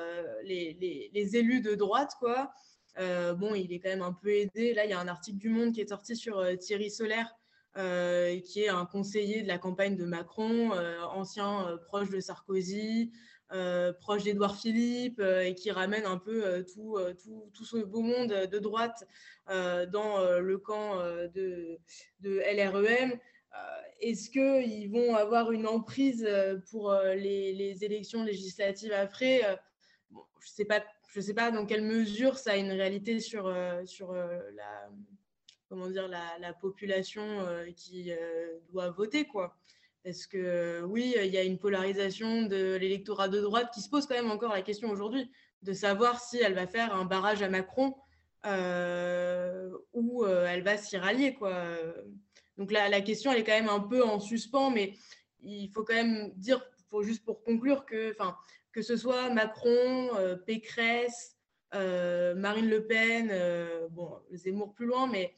[0.45, 2.13] les, les, élus de droite.
[2.19, 2.53] Quoi.
[2.99, 4.75] bon, il est quand même un peu aidé.
[4.75, 7.35] Là, il y a un article du Monde qui est sorti sur Thierry Solaire
[7.79, 12.21] euh, qui est un conseiller de la campagne de Macron, euh, ancien euh, proche de
[12.21, 13.11] Sarkozy,
[14.01, 18.59] proche d'Édouard Philippe, et qui ramène un peu tout, tout, tout, ce beau monde de
[18.59, 19.07] droite
[19.47, 20.97] dans le camp
[21.35, 21.79] de,
[22.21, 23.13] de LREM.
[24.01, 26.27] Est-ce qu'ils vont avoir une emprise
[26.71, 29.43] pour les, les élections législatives après
[30.11, 30.83] Je ne sais, pas,
[31.15, 33.55] sais pas dans quelle mesure ça a une réalité sur,
[33.85, 34.89] sur la
[35.73, 39.57] comment dire, la, population euh, qui euh, doit voter, quoi.
[40.05, 44.05] Parce que oui, il y a une polarisation de l'électorat de droite qui se pose
[44.05, 45.31] quand même encore la question aujourd'hui
[45.63, 47.95] de savoir si elle va faire un barrage à Macron
[48.45, 51.65] euh, ou elle va s'y rallier, quoi.
[52.59, 54.93] Donc la, question, elle est quand même un peu en suspens, mais
[55.41, 58.15] il faut quand même dire, faut juste pour conclure, que,
[58.73, 60.11] que ce soit Macron,
[60.45, 61.39] Pécresse,
[61.73, 63.33] Marine Le Pen,
[63.91, 65.33] bon, Zemmour plus loin, mais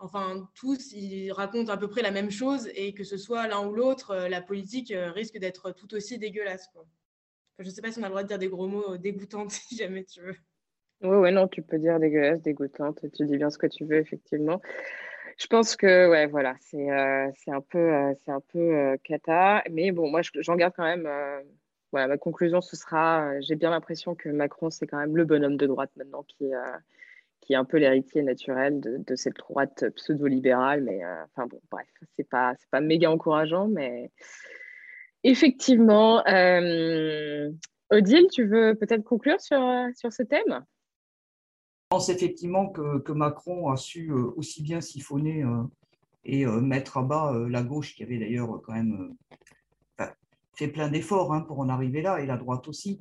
[0.00, 3.66] enfin tous, ils racontent à peu près la même chose et que ce soit l'un
[3.66, 6.68] ou l'autre, euh, la politique euh, risque d'être tout aussi dégueulasse.
[7.58, 8.98] Je ne sais pas si on a le droit de dire des gros mots euh,
[8.98, 10.36] dégoûtants si jamais tu veux.
[11.02, 13.96] Oui, ouais, non, tu peux dire dégueulasse, dégoûtante, tu dis bien ce que tu veux,
[13.96, 14.60] effectivement.
[15.38, 19.64] Je pense que, ouais, voilà, c'est un peu, c'est un peu cata.
[19.70, 21.08] Mais bon, moi, j'en garde quand même.
[21.90, 25.56] voilà, ma conclusion, ce sera j'ai bien l'impression que Macron, c'est quand même le bonhomme
[25.56, 26.52] de droite maintenant qui,
[27.50, 30.84] qui est un peu l'héritier naturel de, cette droite pseudo-libérale.
[30.84, 34.12] Mais euh, enfin bon, bref, c'est pas, c'est pas méga encourageant, mais
[35.24, 36.24] effectivement.
[36.28, 37.50] Euh,
[37.90, 39.60] Odile, tu veux peut-être conclure sur,
[39.96, 40.64] sur ce thème?
[41.90, 45.44] Je pense effectivement que, que, Macron a su euh, aussi bien siphonner
[46.24, 49.16] et mettre à bas la gauche, qui avait d'ailleurs quand même
[50.54, 53.00] fait plein d'efforts hein, pour en arriver là, et la droite aussi,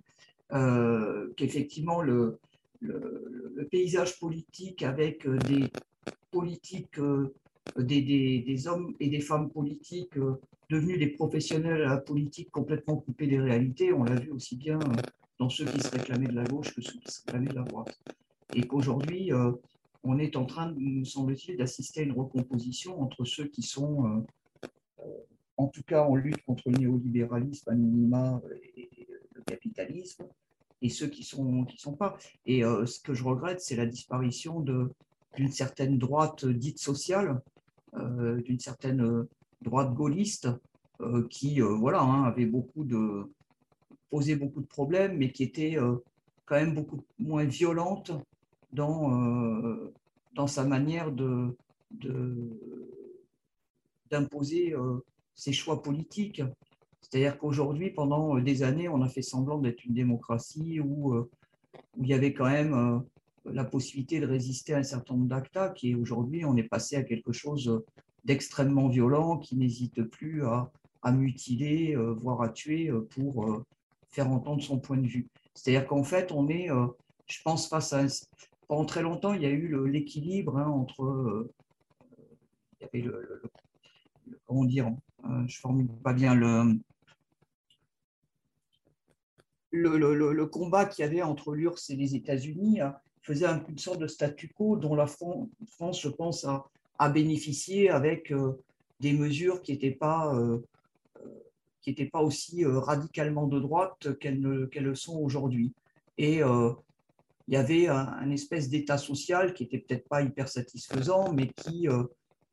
[1.37, 2.39] qu'effectivement le,
[2.81, 5.65] le, paysage politique avec euh, des
[6.31, 7.33] politiques, euh,
[7.77, 12.97] des, des, hommes et des femmes politiques euh, devenus des professionnels à la politique complètement
[12.97, 13.93] coupés des réalités.
[13.93, 14.79] On l'a vu aussi bien
[15.39, 17.63] dans ceux qui se réclamaient de la gauche que ceux qui se réclamaient de la
[17.63, 17.99] droite.
[18.53, 19.31] Et qu'aujourd'hui,
[20.03, 24.25] on est en train, nous semble-t-il, d'assister à une recomposition entre ceux qui sont,
[25.57, 28.41] en tout cas en lutte contre le néolibéralisme, à minima,
[28.75, 30.25] et le capitalisme,
[30.81, 32.17] et ceux qui sont, qui sont pas.
[32.45, 37.41] Et euh, ce que je regrette, c'est la disparition d'une certaine droite dite sociale,
[37.95, 39.29] euh, d'une certaine euh,
[39.61, 40.49] droite gaulliste,
[41.29, 43.31] qui voilà, hein, avait beaucoup de,
[44.09, 45.77] posé beaucoup de problèmes, mais qui était
[46.43, 48.11] quand même beaucoup moins violente
[48.73, 49.09] dans,
[50.35, 51.55] dans sa manière de,
[54.11, 54.75] d'imposer
[55.35, 56.41] ses choix politiques.
[57.01, 61.29] C'est-à-dire qu'aujourd'hui, pendant euh, des années, on a fait semblant d'être une démocratie où, euh,
[61.99, 62.99] il y avait quand même euh,
[63.45, 67.03] la possibilité de résister à un certain nombre d'actes, qui aujourd'hui, on est passé à
[67.03, 67.83] quelque chose
[68.25, 70.71] d'extrêmement violent, qui n'hésite plus à,
[71.11, 73.63] mutiler, voire à tuer pour
[74.09, 75.27] faire entendre son point de vue.
[75.53, 76.67] C'est-à-dire qu'en fait, on est,
[77.25, 78.05] je pense, face à,
[78.67, 81.49] pendant très longtemps, il y a eu l'équilibre hein, entre.
[84.45, 84.91] comment dire,
[85.23, 86.77] je ne formule pas bien le,
[89.71, 94.07] le, combat qu'il y avait entre l'URSS et les États-Unis hein, faisait une sorte de
[94.07, 95.47] statu quo dont la France,
[96.01, 98.33] je pense, a, bénéficié avec
[98.99, 100.37] des mesures qui n'étaient pas,
[101.81, 105.73] qui pas aussi radicalement de droite qu'elles le sont aujourd'hui.
[106.17, 106.41] Et
[107.49, 111.89] il y avait un, espèce d'état social qui n'était peut-être pas hyper satisfaisant, mais qui
[111.89, 112.03] euh,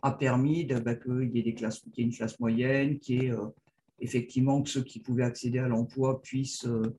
[0.00, 3.44] a permis bah, qu'il y ait y ait une classe moyenne, qui est euh,
[4.00, 6.96] effectivement que ceux qui pouvaient accéder à l'emploi puissent euh,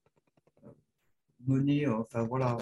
[1.48, 2.58] mener, enfin voilà,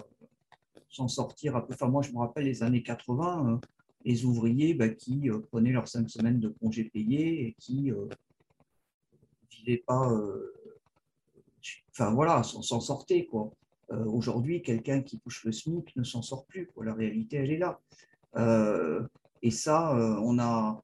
[0.90, 1.56] s'en sortir.
[1.56, 3.60] Enfin, moi, je me rappelle les années 80,
[4.06, 8.08] les ouvriers bah, qui prenaient leurs cinq semaines de congés payés et qui ne
[9.50, 10.12] vivaient pas,
[11.92, 13.52] enfin voilà, s'en sortaient quoi.
[13.92, 16.70] Euh, aujourd'hui, quelqu'un qui touche le SMIC ne s'en sort plus.
[16.82, 17.80] La réalité, elle est là.
[18.36, 19.08] Euh,
[19.42, 20.82] et ça, euh, on a.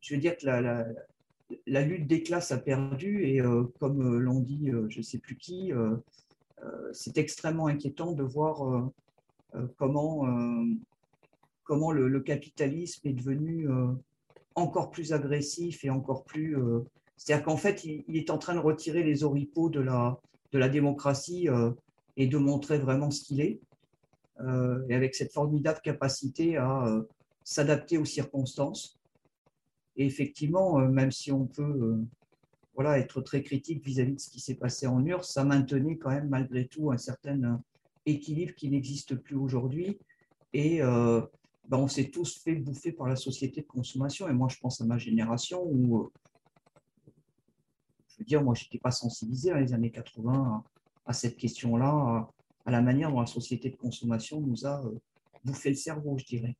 [0.00, 3.42] Je veux dire que la, lutte des classes a perdu et
[3.78, 5.72] comme l'ont dit je ne sais plus qui,
[6.92, 8.90] c'est extrêmement inquiétant de voir
[9.76, 10.26] comment,
[11.64, 13.68] comment le, capitalisme est devenu
[14.54, 16.56] encore plus agressif et encore plus...
[17.20, 20.18] C'est-à-dire qu'en fait, il, est en train de retirer les oripeaux de la,
[20.52, 21.70] de la démocratie euh,
[22.16, 23.60] et de montrer vraiment ce qu'il est,
[24.40, 27.02] euh, et avec cette formidable capacité à euh,
[27.44, 28.98] s'adapter aux circonstances.
[29.96, 31.98] Et effectivement, même si on peut
[32.80, 36.08] voilà, être très critique vis-à-vis de ce qui s'est passé en URSS, ça maintenait quand
[36.08, 37.60] même malgré tout un certain
[38.06, 39.98] équilibre qui n'existe plus aujourd'hui.
[40.54, 41.28] Et ben,
[41.72, 44.30] on s'est tous fait bouffer par la société de consommation.
[44.30, 46.10] Et moi, je pense à ma génération où
[48.24, 50.64] dire, moi, je n'étais pas sensibilisé dans les années 80
[51.04, 52.30] à, cette question-là,
[52.64, 54.98] à, la manière dont la société de consommation nous a euh,
[55.44, 56.56] bouffé le cerveau, je dirais.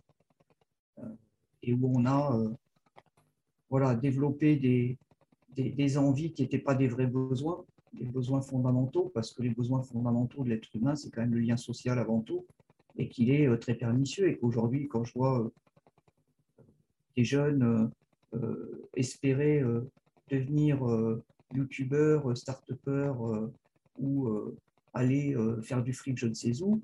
[0.98, 1.14] Euh,
[1.62, 2.50] et où on a euh,
[3.68, 4.98] voilà, développé des,
[5.56, 9.82] des, envies qui n'étaient pas des vrais besoins, des besoins fondamentaux, parce que les besoins
[9.82, 12.46] fondamentaux de l'être humain, c'est quand même le lien social avant tout,
[12.96, 15.50] et qu'il est très pernicieux, et qu'aujourd'hui, quand je vois
[17.16, 17.90] des jeunes
[18.94, 19.62] espérer
[20.30, 21.22] devenir euh,
[22.34, 23.52] start-upers euh,
[23.98, 24.56] ou euh,
[24.94, 26.80] aller faire du fric je ne sais où.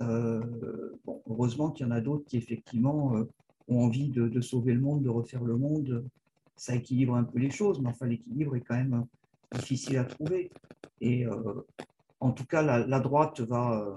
[0.00, 3.14] heureusement qu'il y en a d'autres qui effectivement
[3.66, 6.04] ont envie de, sauver le monde, de refaire le monde.
[6.58, 9.06] Ça équilibre un peu les choses, mais enfin l'équilibre est quand même
[9.54, 10.50] difficile à trouver.
[11.00, 11.24] Et
[12.20, 13.96] en tout cas, la, droite va,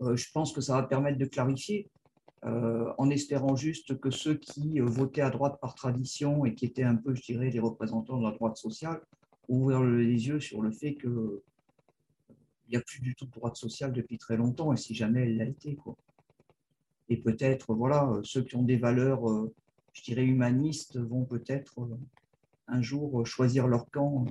[0.00, 1.90] je pense que ça va permettre de clarifier
[2.46, 6.64] euh, en espérant juste que ceux qui euh, votaient à droite par tradition et qui
[6.64, 9.02] étaient un peu, je dirais, les représentants de la droite sociale,
[9.48, 11.40] ouvrent les yeux sur le fait qu'il
[12.70, 15.36] n'y a plus du tout de droite sociale depuis très longtemps, et si jamais elle
[15.36, 15.76] l'a été.
[15.76, 15.96] Quoi.
[17.10, 19.52] Et peut-être, voilà, ceux qui ont des valeurs, euh,
[19.92, 21.88] je dirais, humanistes vont peut-être
[22.68, 24.26] un jour choisir leur camp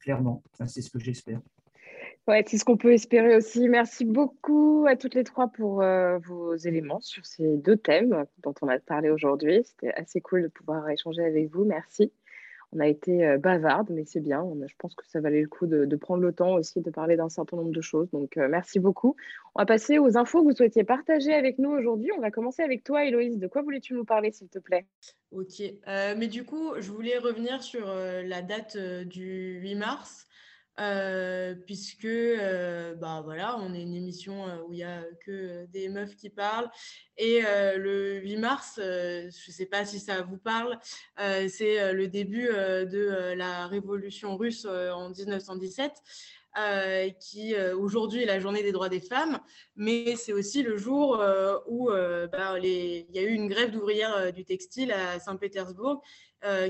[0.00, 0.42] clairement.
[0.52, 1.40] Enfin, c'est ce que j'espère.
[2.26, 3.68] Ouais, c'est ce qu'on peut espérer aussi.
[3.68, 8.54] Merci beaucoup à toutes les trois pour euh, vos éléments sur ces deux thèmes dont
[8.62, 9.62] on a parlé aujourd'hui.
[9.64, 11.64] C'était assez cool de pouvoir échanger avec vous.
[11.64, 12.12] Merci.
[12.74, 14.44] On a été euh, bavarde, mais c'est bien.
[14.66, 17.28] je pense que ça valait le coup de, prendre le temps aussi de parler d'un
[17.28, 18.10] certain nombre de choses.
[18.10, 19.16] Donc, euh, merci beaucoup.
[19.54, 22.10] On va passer aux infos que vous souhaitiez partager avec nous aujourd'hui.
[22.16, 23.38] On va commencer avec toi, Héloïse.
[23.38, 24.86] De quoi voulais-tu nous parler, s'il te plaît?
[25.30, 25.62] Ok.
[25.86, 30.26] mais du coup, je voulais revenir sur la date du 8 mars.
[30.80, 35.66] Euh, puisque euh, bah voilà, on est une émission euh, où il n'y a que
[35.66, 36.68] des meufs qui parlent.
[37.16, 40.78] Et le 8 mars, je ne sais pas si ça vous parle,
[41.16, 45.92] c'est le début de la révolution russe en 1917.
[46.56, 49.40] Euh, qui euh, aujourd'hui est la journée des droits des femmes,
[49.74, 51.90] mais c'est aussi le jour euh, où
[52.30, 56.02] bah, il y a eu une grève d'ouvrières du textile à Saint-Pétersbourg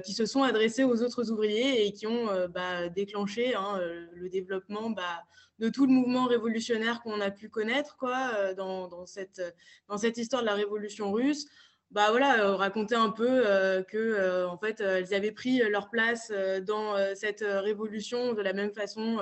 [0.05, 3.81] qui se sont adressées aux autres ouvriers et qui ont bah, déclenché hein,
[4.15, 5.25] le développement bah,
[5.59, 9.43] de tout le mouvement révolutionnaire qu'on a pu connaître quoi, dans, cette,
[9.89, 11.47] dans cette histoire de la révolution russe.
[11.91, 13.43] Bah voilà, raconter un peu
[13.89, 16.33] que en fait elles avaient pris leur place
[16.63, 19.19] dans cette révolution de la même façon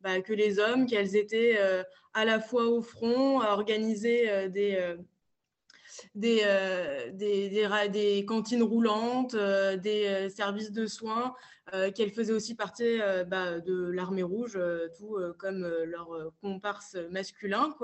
[0.00, 1.82] bah, que les hommes, qu'elles étaient euh,
[2.14, 4.48] à la fois au front, à organiser euh,
[6.14, 11.34] des, euh, des, cantines roulantes, des services de soins,
[11.94, 14.58] qu'elles faisaient aussi partie bah, de l'armée rouge,
[14.96, 17.74] tout comme leurs comparses masculins.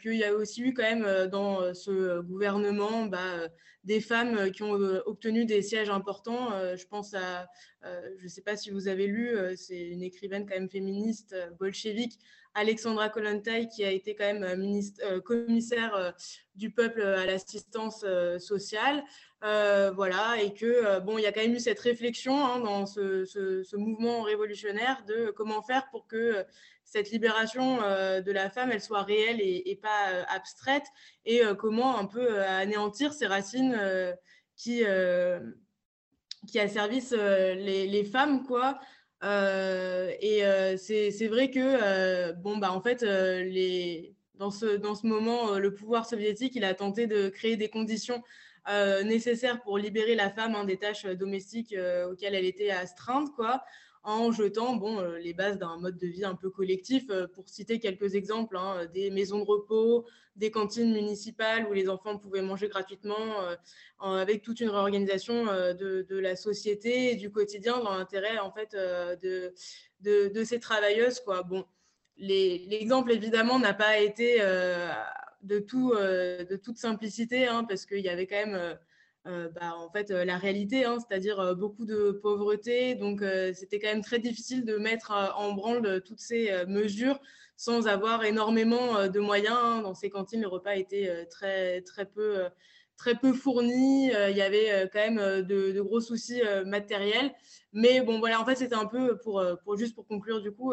[0.00, 3.48] Qu'il y a aussi eu quand même dans ce gouvernement bah,
[3.84, 6.50] des femmes qui ont obtenu des sièges importants.
[6.76, 7.48] je pense à,
[8.18, 12.18] je ne sais pas si vous avez lu, c'est une écrivaine quand même féministe bolchevique,
[12.54, 16.14] Alexandra Kollontai, qui a été quand même ministre, commissaire
[16.54, 18.04] du peuple à l'assistance
[18.38, 19.02] sociale.
[19.40, 23.76] voilà, et que bon, il y a quand même eu cette réflexion hein, dans ce,
[23.76, 26.44] mouvement révolutionnaire de comment faire pour que
[26.92, 30.84] cette libération de la femme, elle soit réelle et, pas abstraite,
[31.24, 33.80] et comment un peu anéantir ces racines
[34.56, 34.82] qui
[36.46, 38.78] qui asservissent les, les femmes, quoi.
[39.22, 40.42] et
[40.76, 46.04] c'est vrai que, bon, bah, en fait, les, dans, ce, dans ce moment, le pouvoir
[46.04, 48.22] soviétique, il a tenté de créer des conditions
[49.04, 51.74] nécessaires pour libérer la femme hein, des tâches domestiques
[52.10, 53.64] auxquelles elle était astreinte, quoi
[54.04, 57.04] en jetant bon, euh, les bases d'un mode de vie un peu collectif.
[57.10, 61.88] Euh, pour citer quelques exemples, hein, des maisons de repos, des cantines municipales où les
[61.88, 63.54] enfants pouvaient manger gratuitement, euh,
[64.00, 69.52] avec toute une réorganisation de, la société et du quotidien dans l'intérêt en fait de,
[70.00, 71.20] de, ces travailleuses.
[71.20, 71.42] Quoi.
[71.42, 71.64] Bon,
[72.16, 74.40] l'exemple évidemment n'a pas été
[75.42, 78.76] de, tout, de toute simplicité hein, parce qu'il y avait quand même
[79.28, 82.96] euh, bah, en fait euh, la réalité, hein, c'est-à-dire euh, beaucoup de pauvreté.
[82.96, 83.22] Donc
[83.54, 87.20] c'était quand même très difficile de mettre en branle toutes ces mesures
[87.56, 89.56] sans avoir énormément de moyens.
[89.56, 89.82] Hein.
[89.82, 92.46] Dans ces cantines, les repas étaient très, très peu
[93.02, 94.06] très peu fourni.
[94.06, 97.32] il y avait quand même de, gros soucis matériels.
[97.72, 100.72] Mais bon, voilà, en fait, c'était un peu pour, pour, juste pour conclure, du coup,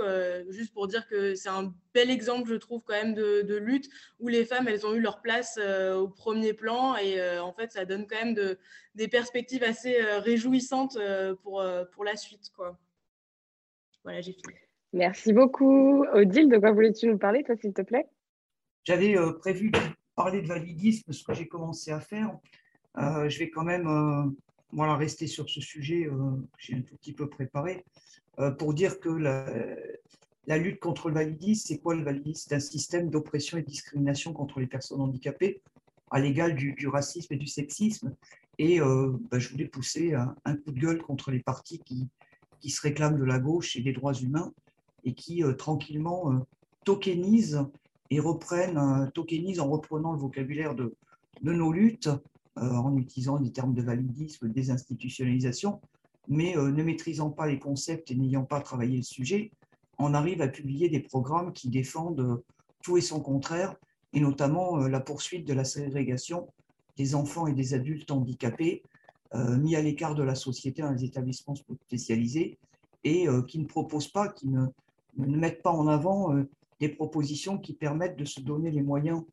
[0.50, 4.28] juste pour dire que c'est un bel exemple, je trouve, quand même, de, lutte où
[4.28, 6.96] les femmes, elles ont eu leur place au premier plan.
[6.98, 8.60] Et en fait, ça donne quand même de,
[8.94, 11.00] des perspectives assez réjouissantes
[11.42, 12.78] pour, pour la suite, quoi.
[14.04, 14.54] Voilà, j'ai fini.
[14.94, 16.06] Merci beaucoup.
[16.14, 18.06] Odile, de quoi voulais-tu nous parler, toi, s'il te plaît?
[18.84, 19.72] J'avais prévu
[20.24, 22.38] parler de validisme, ce que j'ai commencé à faire.
[22.98, 23.88] je vais quand même
[24.72, 27.86] voilà, rester sur ce sujet euh, que j'ai un tout petit peu préparé,
[28.40, 32.48] euh, pour dire que la, lutte contre le validisme, c'est quoi le validisme?
[32.50, 35.62] C'est un système d'oppression et de discrimination contre les personnes handicapées,
[36.12, 38.16] à l'égal du, racisme et du sexisme.
[38.58, 42.08] Et euh, bah, je voulais pousser un, coup de gueule contre les partis qui,
[42.60, 44.54] qui se réclament de la gauche et des droits humains
[45.06, 46.46] et qui tranquillement
[46.84, 47.64] tokenisent
[48.10, 50.96] et reprennent, tokenisent en reprenant le vocabulaire de,
[51.42, 52.10] de nos luttes
[52.58, 55.80] euh, en utilisant des termes de validisme, désinstitutionnalisation,
[56.28, 59.52] mais euh, ne maîtrisant pas les concepts et n'ayant pas travaillé le sujet,
[59.98, 62.42] on arrive à publier des programmes qui défendent
[62.82, 63.76] tout et son contraire,
[64.14, 66.50] et notamment euh, la poursuite de la ségrégation
[66.98, 68.84] des enfants et des adultes handicapés
[69.34, 71.54] mis à l'écart de la société dans les établissements
[71.86, 72.58] spécialisés
[73.04, 76.34] et qui ne proposent pas, qui ne mettent pas en avant
[76.80, 79.24] des propositions qui permettent de se donner les moyens,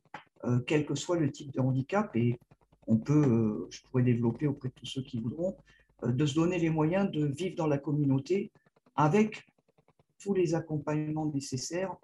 [0.66, 2.14] quel que soit le type de handicap.
[2.14, 2.38] Et
[2.86, 5.56] on peut, euh, je pourrais développer auprès de tous ceux qui voudront,
[6.04, 8.50] euh, de se donner les moyens de vivre dans la communauté
[8.94, 9.46] avec
[10.18, 11.94] tous les accompagnements nécessaires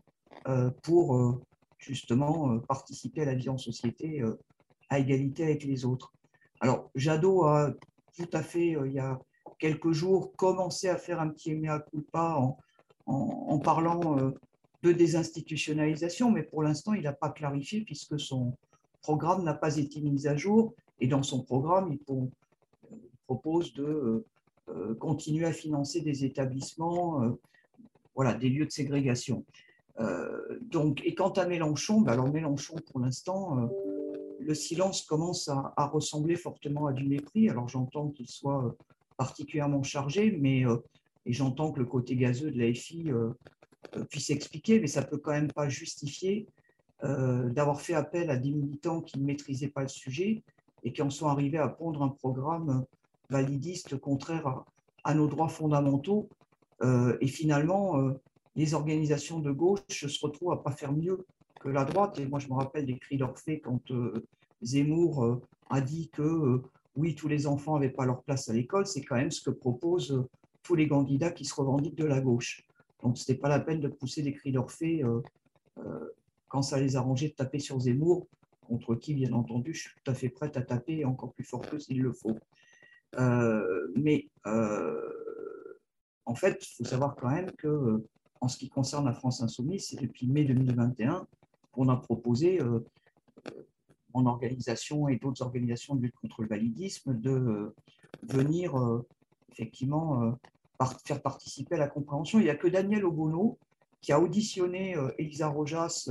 [0.49, 1.41] euh, pour
[1.79, 4.23] justement participer à la vie en société
[4.89, 6.13] à égalité avec les autres.
[6.61, 7.73] Alors, Jadot a
[8.17, 9.19] tout à fait, il y a
[9.59, 12.39] quelques jours, commencé à faire un petit mea culpa
[13.07, 14.33] en parlant
[14.83, 18.55] de désinstitutionnalisation, mais pour l'instant, il n'a pas clarifié puisque son,
[19.03, 21.99] programme n'a pas été mis à jour et dans son programme, il,
[23.27, 24.27] propose de euh,
[24.69, 27.31] euh, continuer à financer des établissements, euh,
[28.15, 29.45] voilà, des lieux de ségrégation.
[30.61, 33.71] donc, et quant à Mélenchon, ben alors Mélenchon, pour l'instant,
[34.41, 37.49] le silence commence à, ressembler fortement à du mépris.
[37.49, 38.75] Alors j'entends qu'il soit
[39.17, 40.65] particulièrement chargé, mais
[41.27, 43.11] j'entends que le côté gazeux de la FI
[44.09, 46.47] puisse expliquer, mais ça peut quand même pas justifier
[47.05, 50.45] euh, d'avoir fait appel à des militants qui ne maîtrisaient pas le sujet
[50.85, 52.85] et qui en sont arrivés à pondre un programme
[53.29, 54.65] validiste contraire
[55.03, 56.29] à, nos droits fondamentaux.
[56.83, 58.13] Euh, et finalement, euh,
[58.55, 61.27] les organisations de gauche se retrouvent à pas faire mieux
[61.61, 62.21] que la droite.
[62.21, 63.81] Et moi, je me rappelle des cris d'Orphée quand
[64.63, 66.61] Zemmour a dit que
[66.95, 68.87] oui, tous les enfants n'avaient pas leur place à l'école.
[68.87, 70.25] C'est quand même ce que proposent
[70.63, 72.65] tous les candidats qui se revendiquent de la gauche.
[73.03, 75.03] Donc, ce n'était pas la peine de pousser des cris d'Orphée
[76.49, 78.29] quand ça les arrangeait de taper sur Zemmour,
[78.61, 81.63] contre qui, bien entendu, je suis tout à fait prête à taper encore plus fort
[81.63, 82.39] que s'il le faut.
[83.19, 85.01] Euh, mais euh,
[86.25, 88.03] en fait, il faut savoir quand même que,
[88.41, 91.27] en ce qui concerne la France Insoumise, c'est depuis mai 2021
[91.71, 92.81] qu'on a proposé, euh,
[94.15, 97.75] en organisation et d'autres organisations de lutte contre le validisme, de
[98.23, 98.75] venir
[99.51, 100.39] effectivement
[101.05, 102.39] faire participer à la compréhension.
[102.39, 103.59] Il n'y a que Daniel Obono
[104.01, 106.09] qui a auditionné Elisa Rojas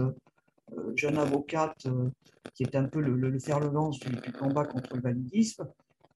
[0.77, 2.09] euh, jeune avocate euh,
[2.53, 5.67] qui est un peu le, fer le lance du, combat contre le validisme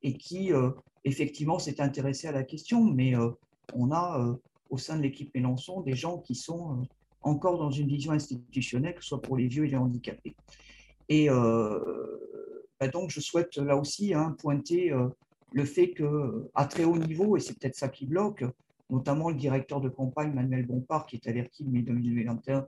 [0.01, 0.69] et qui euh,
[1.03, 3.13] effectivement s'est intéressé à la question, mais
[3.73, 4.35] on a
[4.69, 6.83] au sein de l'équipe Mélenchon des gens qui sont
[7.21, 10.35] encore dans une vision institutionnelle, que ce soit pour les vieux et les handicapés.
[11.09, 14.91] Et bah donc, je souhaite là aussi hein, pointer
[15.55, 18.43] le fait qu'à très haut niveau, et c'est peut-être ça qui bloque,
[18.89, 22.67] notamment le directeur de campagne Manuel Bompard, qui est averti de mai 2021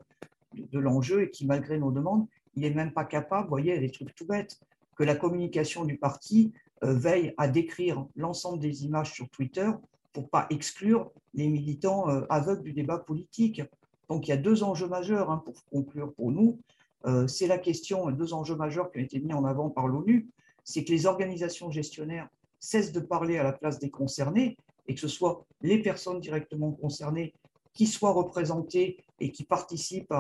[0.54, 2.26] de, l'enjeu et qui, malgré nos demandes,
[2.56, 4.62] il n'est même pas capable, vous voyez, des trucs tout bêtes,
[4.96, 6.54] que la communication du parti
[6.86, 9.70] euh, veille à décrire l'ensemble des images sur Twitter
[10.14, 13.62] pour pas exclure les militants euh, aveugles du débat politique.
[14.08, 16.58] Donc il y a deux enjeux majeurs hein, pour conclure pour nous.
[17.06, 20.30] Euh, c'est la question, deux enjeux majeurs qui ont été mis en avant par l'ONU,
[20.64, 22.30] c'est que les organisations gestionnaires
[22.60, 26.72] cessent de parler à la place des concernés et que ce soit les personnes directement
[26.72, 27.34] concernées
[27.74, 30.14] qui soient représentées et qui participent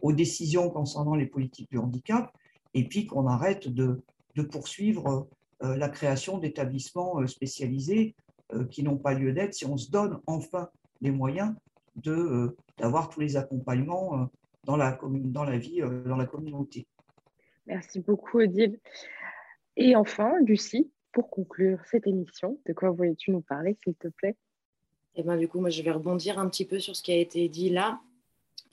[0.00, 2.30] aux décisions concernant les politiques du handicap,
[2.74, 4.02] et puis qu'on arrête de,
[4.50, 5.28] poursuivre
[5.62, 8.14] euh, la création d'établissements euh, spécialisés
[8.52, 10.68] euh, qui n'ont pas lieu d'être si on se donne enfin
[11.00, 11.54] les moyens
[12.76, 14.28] d'avoir tous les accompagnements
[14.64, 16.88] dans la, dans la vie, dans la communauté.
[17.66, 18.80] Merci beaucoup, Odile.
[19.76, 24.34] Et enfin, Lucie, pour conclure cette émission, de quoi voulais-tu nous parler, s'il te plaît?
[25.14, 27.16] Eh ben, du coup, moi, je vais rebondir un petit peu sur ce qui a
[27.16, 28.00] été dit là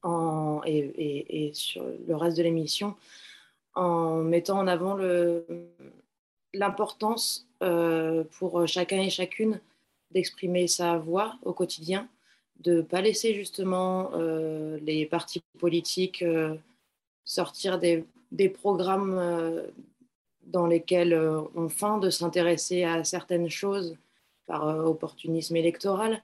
[0.01, 2.95] en, et, sur le reste de l'émission
[3.75, 4.97] en mettant en avant
[6.53, 9.61] l'importance euh, pour chacun et chacune
[10.09, 12.09] d'exprimer sa voix au quotidien,
[12.59, 16.55] de ne pas laisser justement euh, les partis politiques euh,
[17.23, 19.71] sortir des programmes
[20.43, 23.97] dans lesquels euh, on feint de s'intéresser à certaines choses
[24.45, 26.23] par euh, opportunisme électoral,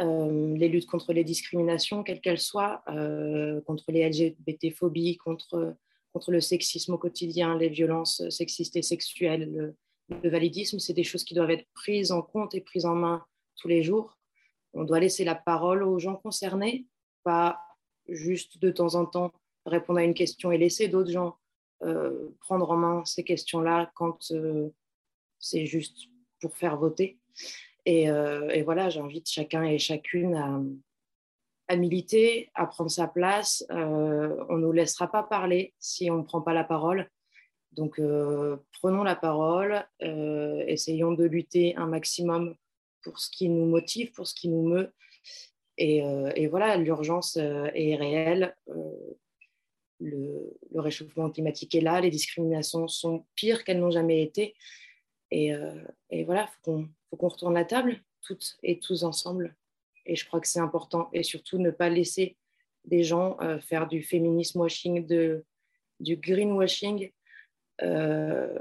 [0.00, 2.84] euh, les luttes contre les discriminations, quelles qu'elles soient,
[3.66, 5.74] contre les LGBT-phobies, contre,
[6.12, 9.74] contre le sexisme au quotidien, les violences sexistes et sexuelles, le,
[10.22, 13.24] le validisme, c'est des choses qui doivent être prises en compte et prises en main
[13.56, 14.16] tous les jours.
[14.72, 16.86] On doit laisser la parole aux gens concernés,
[17.24, 17.58] pas
[18.08, 19.32] juste de temps en temps
[19.66, 21.36] répondre à une question et laisser d'autres gens
[21.82, 24.68] euh, prendre en main ces questions-là quand euh,
[25.38, 26.08] c'est juste
[26.40, 27.18] pour faire voter.
[27.84, 30.34] Et, euh, et voilà, j'invite chacun et chacune
[31.68, 33.64] à, militer, à prendre sa place.
[33.70, 37.08] on ne nous laissera pas parler si on ne prend pas la parole.
[37.72, 38.00] Donc,
[38.80, 42.56] prenons la parole, essayons de lutter un maximum
[43.02, 44.92] pour ce qui nous motive, pour ce qui nous meut.
[45.76, 48.56] Et voilà, l'urgence est réelle
[50.00, 54.54] le, réchauffement climatique est là, les discriminations sont pires qu'elles n'ont jamais été.
[55.30, 55.74] Et, euh,
[56.24, 59.54] voilà, il faut qu'on retourne la table, toutes et tous ensemble.
[60.06, 61.10] Et je crois que c'est important.
[61.12, 62.36] Et surtout, ne pas laisser
[62.84, 65.06] des gens euh, faire du féminisme washing,
[66.00, 67.10] du greenwashing.
[67.82, 68.58] Euh,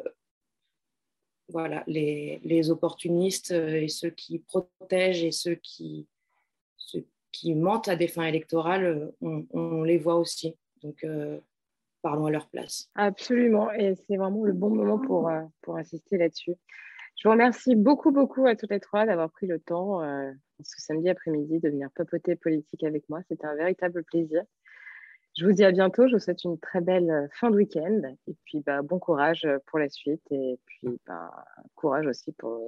[1.49, 6.07] voilà, les, opportunistes et ceux qui protègent et ceux qui
[7.45, 10.57] mentent à des fins électorales, on les voit aussi.
[10.81, 11.39] Donc, euh,
[12.01, 12.89] parlons à leur place.
[12.95, 13.71] Absolument.
[13.71, 16.55] Et c'est vraiment le bon moment pour, euh, pour insister là-dessus.
[17.15, 20.81] Je vous remercie beaucoup, beaucoup à toutes les trois d'avoir pris le temps euh, ce
[20.81, 23.21] samedi après-midi de venir papoter politique avec moi.
[23.27, 24.43] C'était un véritable plaisir.
[25.35, 26.07] Je vous dis à bientôt.
[26.07, 28.01] Je vous souhaite une très belle fin de week-end.
[28.27, 30.23] Et puis, bah, bon courage pour la suite.
[30.31, 31.31] Et puis, bah,
[31.75, 32.59] courage aussi pour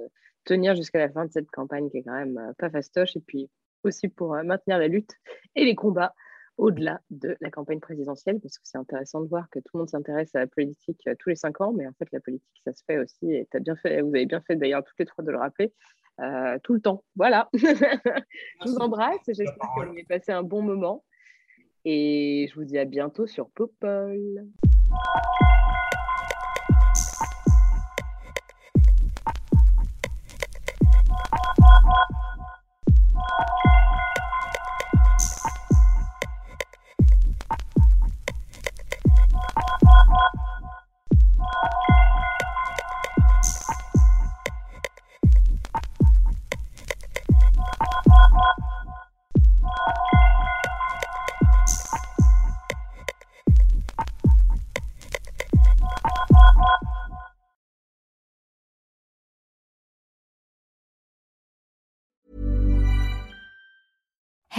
[0.44, 3.16] tenir jusqu'à la fin de cette campagne qui est quand même pas fastoche.
[3.16, 3.50] Et puis
[3.82, 5.12] aussi pour maintenir la lutte
[5.54, 6.14] et les combats
[6.56, 9.88] au-delà de la campagne présidentielle, parce que c'est intéressant de voir que tout le monde
[9.88, 12.72] s'intéresse à la politique euh, tous les cinq ans, mais en fait, la politique, ça
[12.72, 15.24] se fait aussi, et as bien fait, vous avez bien fait d'ailleurs toutes les trois
[15.24, 15.72] de le rappeler,
[16.20, 17.04] euh, tout le temps.
[17.16, 17.48] Voilà.
[17.54, 21.04] je vous embrasse et j'espère que vous avez passé un bon moment.
[21.86, 24.46] Et je vous dis à bientôt sur Popol.